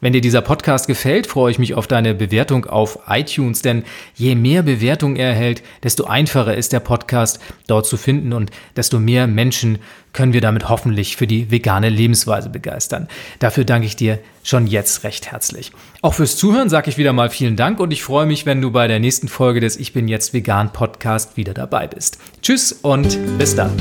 Wenn 0.00 0.12
dir 0.12 0.20
dieser 0.20 0.42
Podcast 0.42 0.86
gefällt, 0.86 1.26
freue 1.26 1.50
ich 1.50 1.58
mich 1.58 1.74
auf 1.74 1.86
deine 1.86 2.14
Bewertung 2.14 2.66
auf 2.66 2.98
iTunes, 3.08 3.62
denn 3.62 3.84
je 4.14 4.34
mehr 4.34 4.62
Bewertung 4.62 5.16
er 5.16 5.28
erhält, 5.28 5.62
desto 5.82 6.04
einfacher 6.04 6.54
ist 6.54 6.72
der 6.72 6.80
Podcast 6.80 7.40
dort 7.66 7.86
zu 7.86 7.96
finden 7.96 8.32
und 8.32 8.50
desto 8.76 8.98
mehr 8.98 9.26
Menschen 9.26 9.78
können 10.12 10.32
wir 10.32 10.40
damit 10.40 10.68
hoffentlich 10.68 11.16
für 11.16 11.26
die 11.26 11.50
vegane 11.50 11.88
Lebensweise 11.88 12.48
begeistern. 12.48 13.08
Dafür 13.38 13.64
danke 13.64 13.86
ich 13.86 13.96
dir 13.96 14.18
schon 14.42 14.66
jetzt 14.66 15.04
recht 15.04 15.30
herzlich. 15.30 15.72
Auch 16.02 16.14
fürs 16.14 16.36
Zuhören 16.36 16.68
sage 16.68 16.90
ich 16.90 16.98
wieder 16.98 17.12
mal 17.12 17.30
vielen 17.30 17.56
Dank 17.56 17.80
und 17.80 17.90
ich 17.90 18.02
freue 18.02 18.26
mich, 18.26 18.46
wenn 18.46 18.62
du 18.62 18.70
bei 18.70 18.88
der 18.88 18.98
nächsten 18.98 19.28
Folge 19.28 19.60
des 19.60 19.76
Ich 19.76 19.92
bin 19.92 20.08
jetzt 20.08 20.32
vegan 20.32 20.72
Podcast 20.72 21.36
wieder 21.36 21.54
dabei 21.54 21.86
bist. 21.86 22.18
Tschüss 22.42 22.72
und 22.72 23.18
bis 23.38 23.54
dann. 23.54 23.72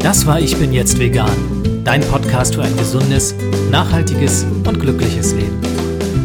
Das 0.00 0.26
war 0.26 0.40
Ich 0.40 0.56
bin 0.56 0.72
jetzt 0.72 0.98
vegan 0.98 1.57
dein 1.88 2.02
Podcast 2.02 2.54
für 2.54 2.62
ein 2.62 2.76
gesundes, 2.76 3.34
nachhaltiges 3.70 4.44
und 4.66 4.78
glückliches 4.78 5.32
Leben. 5.32 5.58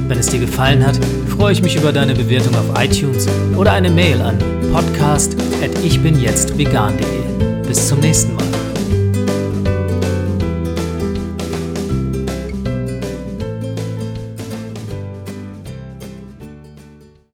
Wenn 0.09 0.19
es 0.19 0.27
dir 0.27 0.41
gefallen 0.41 0.85
hat, 0.85 0.99
freue 1.29 1.53
ich 1.53 1.61
mich 1.61 1.77
über 1.77 1.93
deine 1.93 2.13
Bewertung 2.13 2.53
auf 2.55 2.65
iTunes 2.77 3.29
oder 3.55 3.71
eine 3.71 3.89
Mail 3.89 4.21
an 4.21 4.37
podcast@ichbinjetztvegan.de. 4.73 7.61
Bis 7.65 7.87
zum 7.87 8.01
nächsten 8.01 8.35
Mal. 8.35 8.52